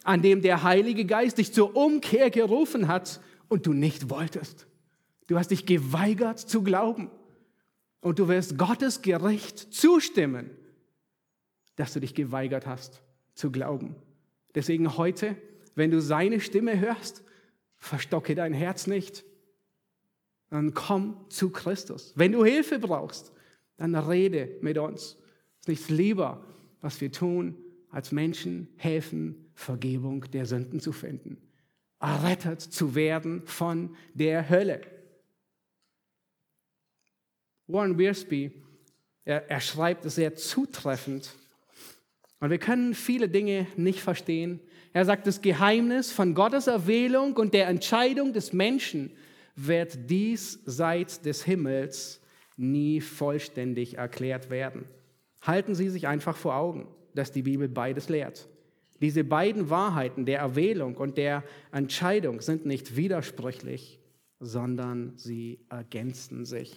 [0.03, 4.67] an dem der Heilige Geist dich zur Umkehr gerufen hat und du nicht wolltest.
[5.29, 7.11] Du hast dich geweigert zu glauben.
[8.03, 10.51] Und du wirst Gottes Gericht zustimmen,
[11.77, 13.04] dass du dich geweigert hast
[13.35, 13.97] zu glauben.
[14.55, 15.37] Deswegen heute,
[15.75, 17.23] wenn du seine Stimme hörst,
[17.77, 19.25] verstocke dein Herz nicht.
[20.51, 22.13] Dann komm zu Christus.
[22.17, 23.33] Wenn du Hilfe brauchst,
[23.77, 25.17] dann rede mit uns.
[25.57, 26.45] Es ist nichts lieber,
[26.81, 27.57] was wir tun,
[27.91, 31.39] als Menschen helfen, Vergebung der Sünden zu finden.
[32.01, 34.81] Errettet zu werden von der Hölle.
[37.67, 38.53] Warren Wiersbe,
[39.25, 41.35] er, er schreibt es sehr zutreffend
[42.45, 44.61] und wir können viele Dinge nicht verstehen.
[44.93, 49.13] Er sagt, das Geheimnis von Gottes Erwählung und der Entscheidung des Menschen
[49.57, 52.21] wird dies seit des Himmels
[52.59, 54.85] nie vollständig erklärt werden.
[55.41, 58.47] Halten Sie sich einfach vor Augen, dass die Bibel beides lehrt.
[59.01, 64.01] Diese beiden Wahrheiten der Erwählung und der Entscheidung sind nicht widersprüchlich,
[64.39, 66.77] sondern sie ergänzen sich.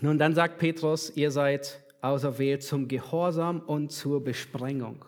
[0.00, 5.04] Nun, dann sagt Petrus, ihr seid auserwählt zum Gehorsam und zur Besprengung.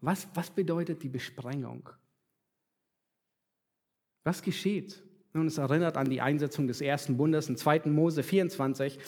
[0.00, 1.90] Was, was bedeutet die Besprengung?
[4.24, 5.02] Was geschieht?
[5.34, 7.82] Nun, es erinnert an die Einsetzung des ersten Bundes in 2.
[7.86, 8.98] Mose 24.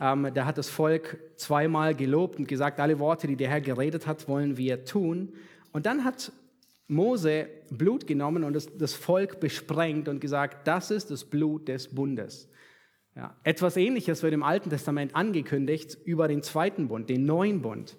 [0.00, 4.06] Ähm, da hat das Volk zweimal gelobt und gesagt, alle Worte, die der Herr geredet
[4.06, 5.34] hat, wollen wir tun.
[5.72, 6.32] Und dann hat
[6.88, 11.88] Mose Blut genommen und das, das Volk besprengt und gesagt, das ist das Blut des
[11.88, 12.48] Bundes.
[13.16, 17.96] Ja, etwas Ähnliches wird im Alten Testament angekündigt über den zweiten Bund, den neuen Bund,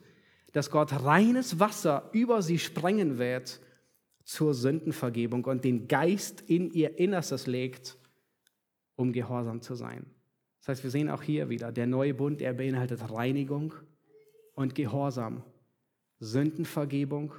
[0.54, 3.60] dass Gott reines Wasser über sie sprengen wird
[4.24, 7.98] zur Sündenvergebung und den Geist in ihr Innerstes legt,
[8.96, 10.06] um gehorsam zu sein.
[10.60, 13.74] Das heißt, wir sehen auch hier wieder, der neue Bund, er beinhaltet Reinigung
[14.54, 15.42] und Gehorsam,
[16.20, 17.34] Sündenvergebung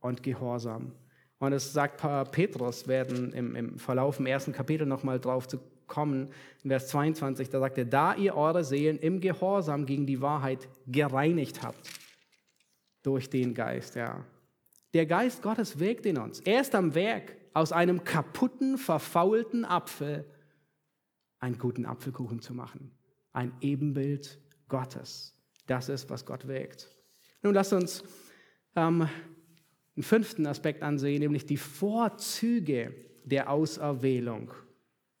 [0.00, 0.92] und Gehorsam.
[1.38, 6.30] Und es sagt Petrus, werden im, im Verlauf im ersten Kapitel nochmal drauf zu kommen,
[6.62, 10.68] in Vers 22, da sagt er, da ihr eure Seelen im Gehorsam gegen die Wahrheit
[10.86, 11.90] gereinigt habt,
[13.02, 14.24] durch den Geist, ja.
[14.94, 16.40] Der Geist Gottes wirkt in uns.
[16.40, 20.24] Er ist am Werk, aus einem kaputten, verfaulten Apfel
[21.38, 22.90] einen guten Apfelkuchen zu machen.
[23.32, 25.36] Ein Ebenbild Gottes.
[25.66, 26.90] Das ist, was Gott wirkt.
[27.42, 28.02] Nun lasst uns
[28.76, 29.08] ähm,
[29.96, 34.52] einen fünften Aspekt ansehen, nämlich die Vorzüge der Auserwählung.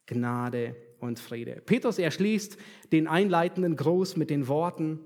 [0.06, 1.62] Gnade und Friede.
[1.64, 2.56] Petrus erschließt
[2.92, 5.00] den einleitenden Gruß mit den Worten,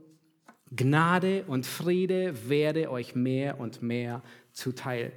[0.74, 4.22] Gnade und Friede werde euch mehr und mehr
[4.52, 5.12] zuteil.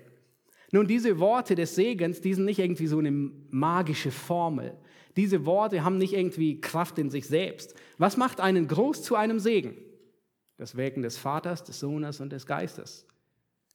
[0.72, 4.74] Nun, diese Worte des Segens, die sind nicht irgendwie so eine magische Formel.
[5.18, 7.76] Diese Worte haben nicht irgendwie Kraft in sich selbst.
[7.98, 9.76] Was macht einen Gruß zu einem Segen?
[10.58, 13.06] Das Wirken des Vaters, des Sohnes und des Geistes.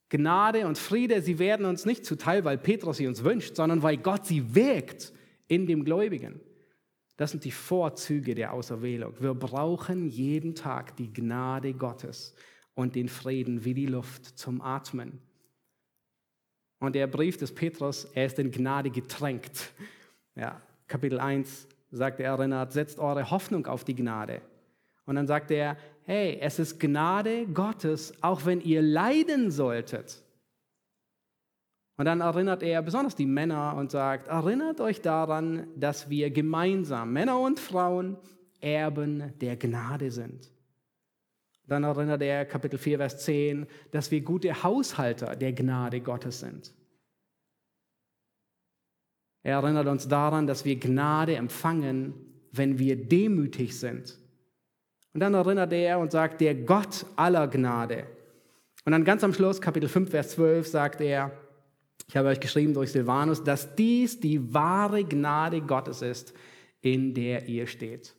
[0.09, 3.99] Gnade und Friede, sie werden uns nicht zuteil, weil Petrus sie uns wünscht, sondern weil
[3.99, 5.13] Gott sie wirkt
[5.49, 6.41] in dem Gläubigen.
[7.17, 9.15] Das sind die Vorzüge der Auserwählung.
[9.21, 12.35] Wir brauchen jeden Tag die Gnade Gottes
[12.75, 15.19] und den Frieden wie die Luft zum Atmen.
[16.79, 19.73] Und der Brief des Petrus, er ist in Gnade getränkt.
[20.35, 24.43] Ja, Kapitel 1 sagt er, erinnert, setzt eure Hoffnung auf die Gnade.
[25.07, 30.23] Und dann sagt er, hey, es ist Gnade Gottes, auch wenn ihr leiden solltet.
[31.97, 37.13] Und dann erinnert er besonders die Männer und sagt, erinnert euch daran, dass wir gemeinsam,
[37.13, 38.19] Männer und Frauen,
[38.61, 40.51] Erben der Gnade sind.
[41.67, 46.73] Dann erinnert er Kapitel 4, Vers 10, dass wir gute Haushalter der Gnade Gottes sind.
[49.43, 52.15] Er erinnert uns daran, dass wir Gnade empfangen,
[52.53, 54.19] wenn wir demütig sind.
[55.15, 58.07] Und dann erinnert er und sagt, der Gott aller Gnade.
[58.85, 61.33] Und dann ganz am Schluss, Kapitel 5, Vers 12, sagt er,
[62.09, 66.35] ich habe euch geschrieben durch Silvanus, dass dies die wahre Gnade Gottes ist,
[66.81, 68.15] in der ihr steht.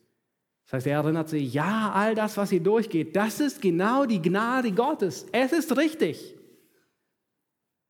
[0.65, 4.21] Das heißt, er erinnert sich, ja, all das, was ihr durchgeht, das ist genau die
[4.21, 5.25] Gnade Gottes.
[5.31, 6.35] Es ist richtig.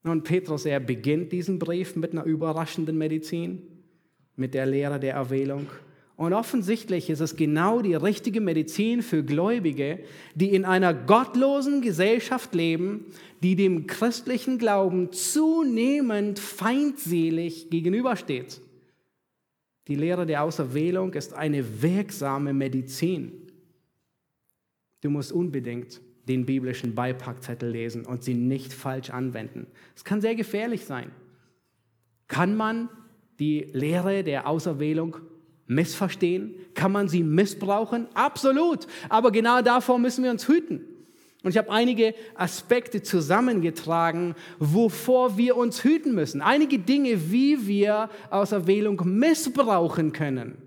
[0.03, 3.63] Und Petrus, er beginnt diesen Brief mit einer überraschenden Medizin,
[4.35, 5.67] mit der Lehre der Erwählung.
[6.17, 9.99] Und offensichtlich ist es genau die richtige Medizin für Gläubige,
[10.33, 13.05] die in einer gottlosen Gesellschaft leben,
[13.43, 18.61] die dem christlichen Glauben zunehmend feindselig gegenübersteht.
[19.87, 23.31] Die Lehre der Auserwählung ist eine wirksame Medizin.
[25.01, 29.67] Du musst unbedingt den biblischen Beipackzettel lesen und sie nicht falsch anwenden.
[29.95, 31.11] Es kann sehr gefährlich sein.
[32.27, 32.89] Kann man
[33.37, 35.17] die Lehre der Auserwählung
[35.67, 36.55] missverstehen?
[36.73, 38.07] Kann man sie missbrauchen?
[38.13, 38.87] Absolut.
[39.09, 40.81] Aber genau davor müssen wir uns hüten.
[41.43, 46.41] Und ich habe einige Aspekte zusammengetragen, wovor wir uns hüten müssen.
[46.41, 50.57] Einige Dinge, wie wir Auserwählung missbrauchen können.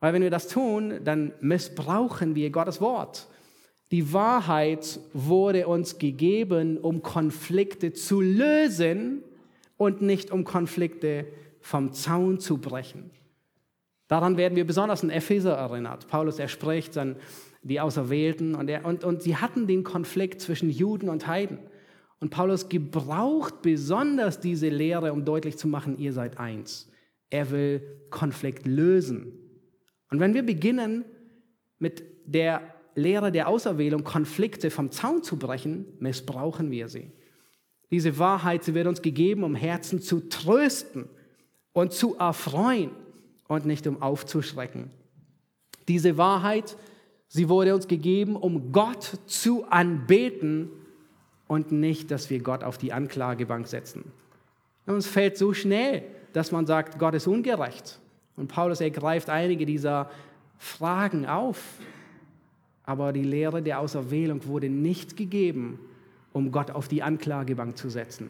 [0.00, 3.28] Weil wenn wir das tun, dann missbrauchen wir Gottes Wort.
[3.90, 9.22] Die Wahrheit wurde uns gegeben, um Konflikte zu lösen
[9.76, 11.26] und nicht um Konflikte
[11.60, 13.10] vom Zaun zu brechen.
[14.08, 16.08] Daran werden wir besonders in Epheser erinnert.
[16.08, 17.16] Paulus, er spricht dann
[17.62, 21.58] die Auserwählten und, er, und, und sie hatten den Konflikt zwischen Juden und Heiden.
[22.20, 26.90] Und Paulus gebraucht besonders diese Lehre, um deutlich zu machen, ihr seid eins.
[27.30, 29.32] Er will Konflikt lösen.
[30.10, 31.04] Und wenn wir beginnen,
[31.78, 32.62] mit der
[32.94, 37.10] Lehre der Auserwählung Konflikte vom Zaun zu brechen, missbrauchen wir sie.
[37.90, 41.08] Diese Wahrheit, sie wird uns gegeben, um Herzen zu trösten
[41.72, 42.90] und zu erfreuen
[43.48, 44.90] und nicht um aufzuschrecken.
[45.88, 46.76] Diese Wahrheit,
[47.28, 50.70] sie wurde uns gegeben, um Gott zu anbeten
[51.46, 54.04] und nicht, dass wir Gott auf die Anklagebank setzen.
[54.86, 58.00] Und es fällt so schnell, dass man sagt, Gott ist ungerecht.
[58.36, 60.10] Und Paulus ergreift einige dieser
[60.58, 61.78] Fragen auf.
[62.84, 65.78] Aber die Lehre der Auserwählung wurde nicht gegeben,
[66.32, 68.28] um Gott auf die Anklagebank zu setzen,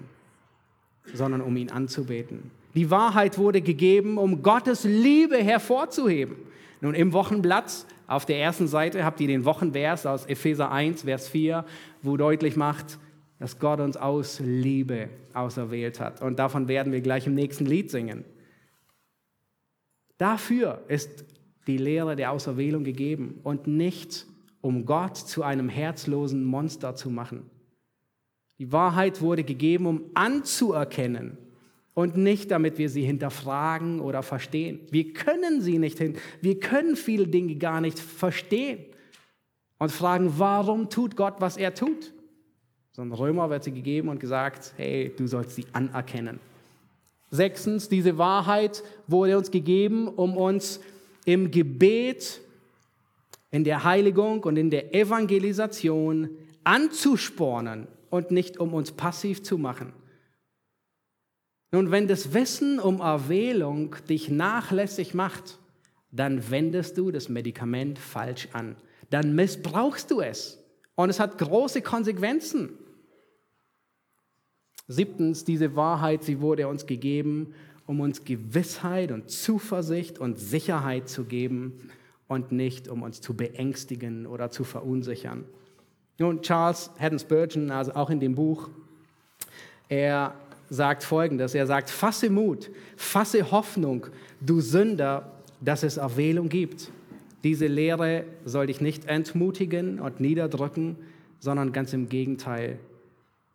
[1.12, 2.50] sondern um ihn anzubeten.
[2.74, 6.36] Die Wahrheit wurde gegeben, um Gottes Liebe hervorzuheben.
[6.80, 11.28] Nun, im Wochenblatt auf der ersten Seite habt ihr den Wochenvers aus Epheser 1, Vers
[11.28, 11.64] 4,
[12.02, 12.98] wo deutlich macht,
[13.38, 16.20] dass Gott uns aus Liebe auserwählt hat.
[16.20, 18.24] Und davon werden wir gleich im nächsten Lied singen.
[20.18, 21.24] Dafür ist
[21.66, 24.26] die Lehre der Auserwählung gegeben und nicht,
[24.60, 27.50] um Gott zu einem herzlosen Monster zu machen.
[28.58, 31.38] Die Wahrheit wurde gegeben, um anzuerkennen
[31.94, 34.80] und nicht, damit wir sie hinterfragen oder verstehen.
[34.90, 38.84] Wir können sie nicht hin, wir können viele Dinge gar nicht verstehen
[39.78, 42.12] und fragen, warum tut Gott, was er tut?
[42.92, 46.38] So ein Römer wird sie gegeben und gesagt, hey, du sollst sie anerkennen.
[47.30, 50.80] Sechstens, diese Wahrheit wurde uns gegeben, um uns
[51.24, 52.40] im Gebet,
[53.50, 56.28] in der Heiligung und in der Evangelisation
[56.64, 59.92] anzuspornen und nicht um uns passiv zu machen.
[61.74, 65.58] Nun, wenn das Wissen um Erwählung dich nachlässig macht,
[66.12, 68.76] dann wendest du das Medikament falsch an.
[69.10, 70.62] Dann missbrauchst du es.
[70.94, 72.78] Und es hat große Konsequenzen.
[74.86, 77.54] Siebtens, diese Wahrheit, sie wurde uns gegeben,
[77.86, 81.90] um uns Gewissheit und Zuversicht und Sicherheit zu geben
[82.28, 85.44] und nicht um uns zu beängstigen oder zu verunsichern.
[86.20, 88.70] Nun, Charles Haddon Spurgeon, also auch in dem Buch,
[89.88, 90.34] er
[90.70, 94.06] sagt Folgendes, er sagt, fasse Mut, fasse Hoffnung,
[94.40, 96.90] du Sünder, dass es Erwählung gibt.
[97.42, 100.96] Diese Lehre soll dich nicht entmutigen und niederdrücken,
[101.38, 102.78] sondern ganz im Gegenteil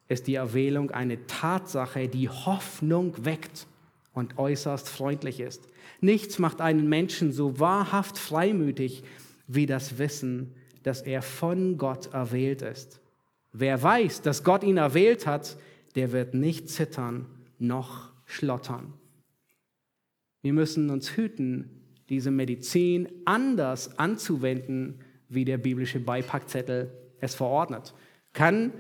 [0.08, 3.68] ist die Erwählung eine Tatsache, die Hoffnung weckt
[4.14, 5.68] und äußerst freundlich ist.
[6.02, 9.04] Nichts macht einen Menschen so wahrhaft freimütig
[9.48, 10.54] wie das Wissen,
[10.84, 13.00] dass er von Gott erwählt ist.
[13.52, 15.58] Wer weiß, dass Gott ihn erwählt hat,
[15.96, 17.26] der wird nicht zittern
[17.58, 18.94] noch schlottern.
[20.42, 21.70] Wir müssen uns hüten,
[22.10, 27.94] diese Medizin anders anzuwenden, wie der biblische Beipackzettel es verordnet.
[28.34, 28.74] Kann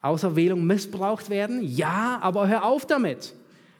[0.00, 1.62] Auserwählung missbraucht werden?
[1.62, 3.34] Ja, aber hör auf damit.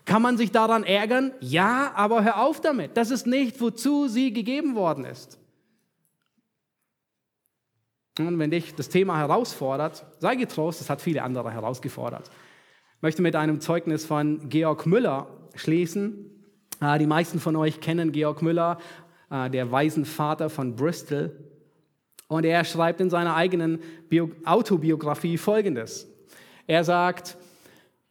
[0.04, 1.32] Kann man sich daran ärgern?
[1.40, 2.96] Ja, aber hör auf damit.
[2.96, 5.38] Das ist nicht, wozu sie gegeben worden ist.
[8.26, 12.30] Und wenn dich das Thema herausfordert, sei getrost, es hat viele andere herausgefordert.
[12.96, 16.30] Ich möchte mit einem Zeugnis von Georg Müller schließen.
[16.80, 18.78] Ah, die meisten von euch kennen Georg Müller,
[19.28, 21.30] ah, der Waisenvater von Bristol.
[22.26, 26.08] Und er schreibt in seiner eigenen Bio Autobiografie Folgendes.
[26.66, 27.36] Er sagt,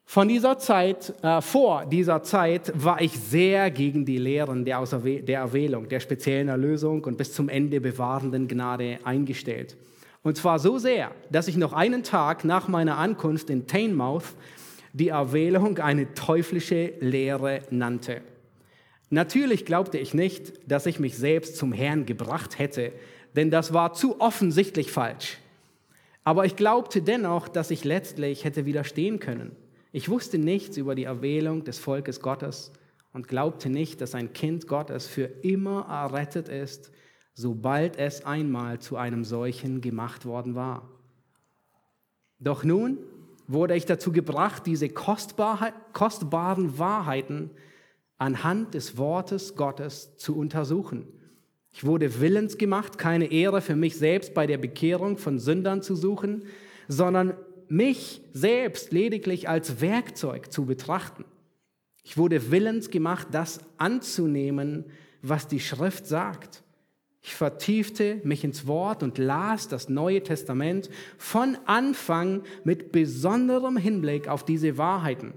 [0.09, 5.39] von dieser Zeit, äh, vor dieser Zeit war ich sehr gegen die Lehren der, der
[5.39, 9.75] Erwählung, der speziellen Erlösung und bis zum Ende bewahrenden Gnade eingestellt.
[10.27, 14.35] Und zwar so sehr, dass ich noch einen Tag nach meiner Ankunft in Teignmouth
[14.91, 18.19] die Erwählung eine teuflische Lehre nannte.
[19.09, 22.91] Natürlich glaubte ich nicht, dass ich mich selbst zum Herrn gebracht hätte,
[23.37, 25.37] denn das war zu offensichtlich falsch.
[26.25, 29.55] Aber ich glaubte dennoch, dass ich letztlich hätte widerstehen können.
[29.93, 32.73] Ich wusste nichts über die Erwählung des Volkes Gottes
[33.13, 36.91] und glaubte nicht, dass ein Kind Gottes für immer errettet ist,
[37.37, 40.89] sobald es einmal zu einem solchen gemacht worden war.
[42.39, 42.97] Doch nun
[43.47, 45.73] wurde ich dazu gebracht, diese kostbaren
[46.77, 47.51] Wahrheiten
[48.17, 51.07] anhand des Wortes Gottes zu untersuchen
[51.77, 55.95] ich wurde willens gemacht, keine Ehre für mich selbst bei der Bekehrung von Sündern zu
[55.95, 56.45] suchen,
[56.87, 61.23] sondern mich selbst lediglich als Werkzeug zu betrachten.
[62.03, 64.85] Ich wurde willens gemacht, das anzunehmen,
[65.21, 66.63] was die Schrift sagt.
[67.27, 74.29] Ich vertiefte mich ins Wort und las das Neue Testament von Anfang mit besonderem Hinblick
[74.29, 75.33] auf diese Wahrheiten.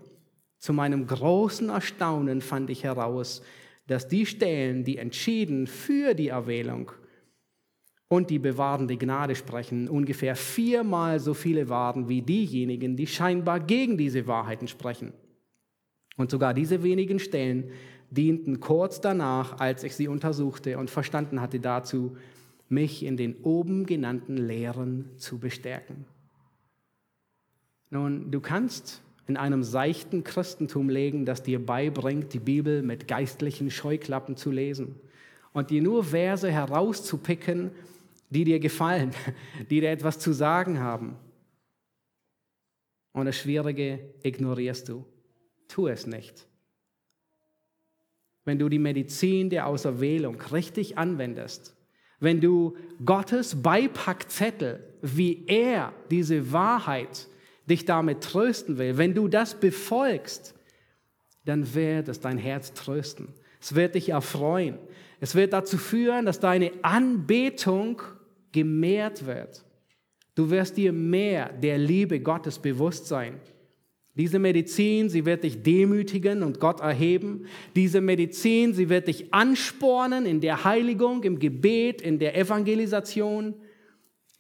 [0.61, 3.43] Zu meinem großen Erstaunen fand ich heraus,
[3.88, 6.93] dass die Stellen, die entschieden für die Erwählung
[8.07, 13.99] und die bewahrende Gnade sprechen, ungefähr viermal so viele waren wie diejenigen, die scheinbar gegen
[13.99, 15.12] diese Wahrheiten sprechen.
[16.16, 17.72] Und sogar diese wenigen Stellen
[18.11, 22.17] dienten kurz danach, als ich sie untersuchte und verstanden hatte dazu,
[22.69, 26.05] mich in den oben genannten Lehren zu bestärken.
[27.91, 33.71] Nun, du kannst in einem seichten Christentum legen, das dir beibringt, die Bibel mit geistlichen
[33.71, 34.97] Scheuklappen zu lesen
[35.53, 37.71] und dir nur Verse herauszupicken,
[38.31, 39.11] die dir gefallen,
[39.71, 41.17] die dir etwas zu sagen haben.
[43.13, 45.05] Und das Schwierige ignorierst du.
[45.67, 46.47] Tu es nicht.
[48.51, 51.72] Wenn du die Medizin der Auserwählung richtig anwendest,
[52.18, 52.76] wenn du
[53.07, 57.28] Gottes Beipackzettel, wie er diese Wahrheit
[57.66, 60.57] dich damit trösten will, wenn du das befolgst,
[61.44, 63.28] dann wird es dein Herz trösten.
[63.61, 64.78] Es wird dich erfreuen.
[65.20, 68.03] Es wird dazu führen, dass deine Anbetung
[68.51, 69.64] gemehrt wird.
[70.34, 73.38] Du wirst dir mehr der Liebe Gottes bewusst sein.
[74.15, 77.47] Diese Medizin, sie wird dich demütigen und Gott erheben.
[77.77, 83.55] Diese Medizin, sie wird dich anspornen in der Heiligung, im Gebet, in der Evangelisation.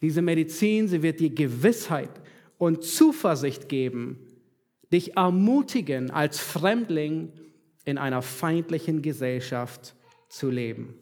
[0.02, 2.10] Diese Medizin, sie wird dir Gewissheit
[2.58, 4.18] und Zuversicht geben,
[4.92, 7.32] dich ermutigen, als Fremdling
[7.84, 9.94] in einer feindlichen Gesellschaft
[10.28, 10.94] zu leben.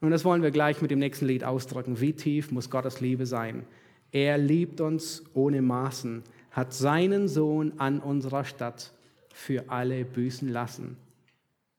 [0.00, 2.00] Und das wollen wir gleich mit dem nächsten Lied ausdrücken.
[2.00, 3.66] Wie tief muss Gottes Liebe sein?
[4.10, 6.22] Er liebt uns ohne Maßen,
[6.54, 8.92] hat seinen Sohn an unserer Stadt
[9.34, 10.96] für alle büßen lassen.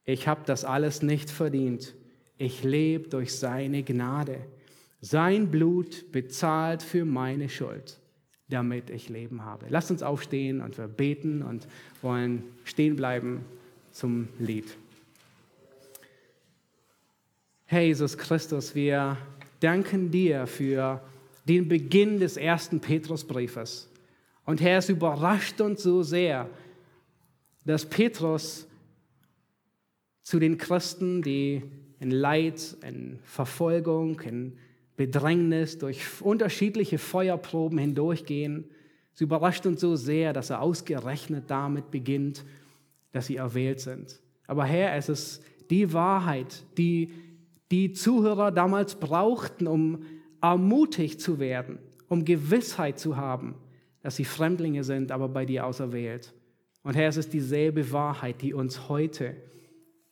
[0.04, 1.94] Ich habe das alles nicht verdient.
[2.38, 4.38] Ich lebe durch seine Gnade.
[5.00, 7.98] Sein Blut bezahlt für meine Schuld,
[8.48, 9.66] damit ich Leben habe.
[9.70, 11.66] Lasst uns aufstehen und wir beten und
[12.02, 13.44] wollen stehen bleiben
[13.92, 14.76] zum Lied.
[17.64, 19.16] Herr Jesus Christus, wir
[19.60, 21.00] danken dir für
[21.48, 23.88] den Beginn des ersten Petrusbriefes.
[24.46, 26.48] Und Herr, es überrascht uns so sehr,
[27.64, 28.66] dass Petrus
[30.22, 31.62] zu den Christen, die
[31.98, 34.56] in Leid, in Verfolgung, in
[34.96, 38.64] Bedrängnis durch unterschiedliche Feuerproben hindurchgehen,
[39.14, 42.44] es überrascht uns so sehr, dass er ausgerechnet damit beginnt,
[43.12, 44.20] dass sie erwählt sind.
[44.46, 47.12] Aber Herr, es ist die Wahrheit, die
[47.70, 50.04] die Zuhörer damals brauchten, um
[50.40, 51.78] ermutigt zu werden,
[52.08, 53.54] um Gewissheit zu haben,
[54.06, 56.32] dass sie Fremdlinge sind, aber bei dir auserwählt.
[56.84, 59.34] Und Herr, es ist dieselbe Wahrheit, die uns heute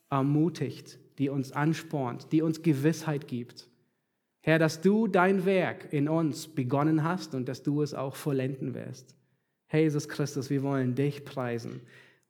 [0.09, 3.69] ermutigt, die uns anspornt, die uns Gewissheit gibt.
[4.41, 8.73] Herr, dass du dein Werk in uns begonnen hast und dass du es auch vollenden
[8.73, 9.15] wirst.
[9.67, 11.79] Herr Jesus Christus, wir wollen dich preisen,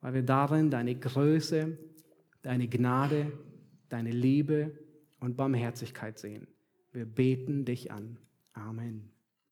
[0.02, 1.80] weil wir darin deine Größe,
[2.44, 3.32] deine Gnade,
[3.90, 4.72] deine Liebe
[5.20, 6.46] und Barmherzigkeit sehen.
[6.94, 8.20] Wir beten dich an.
[8.54, 9.15] Amen.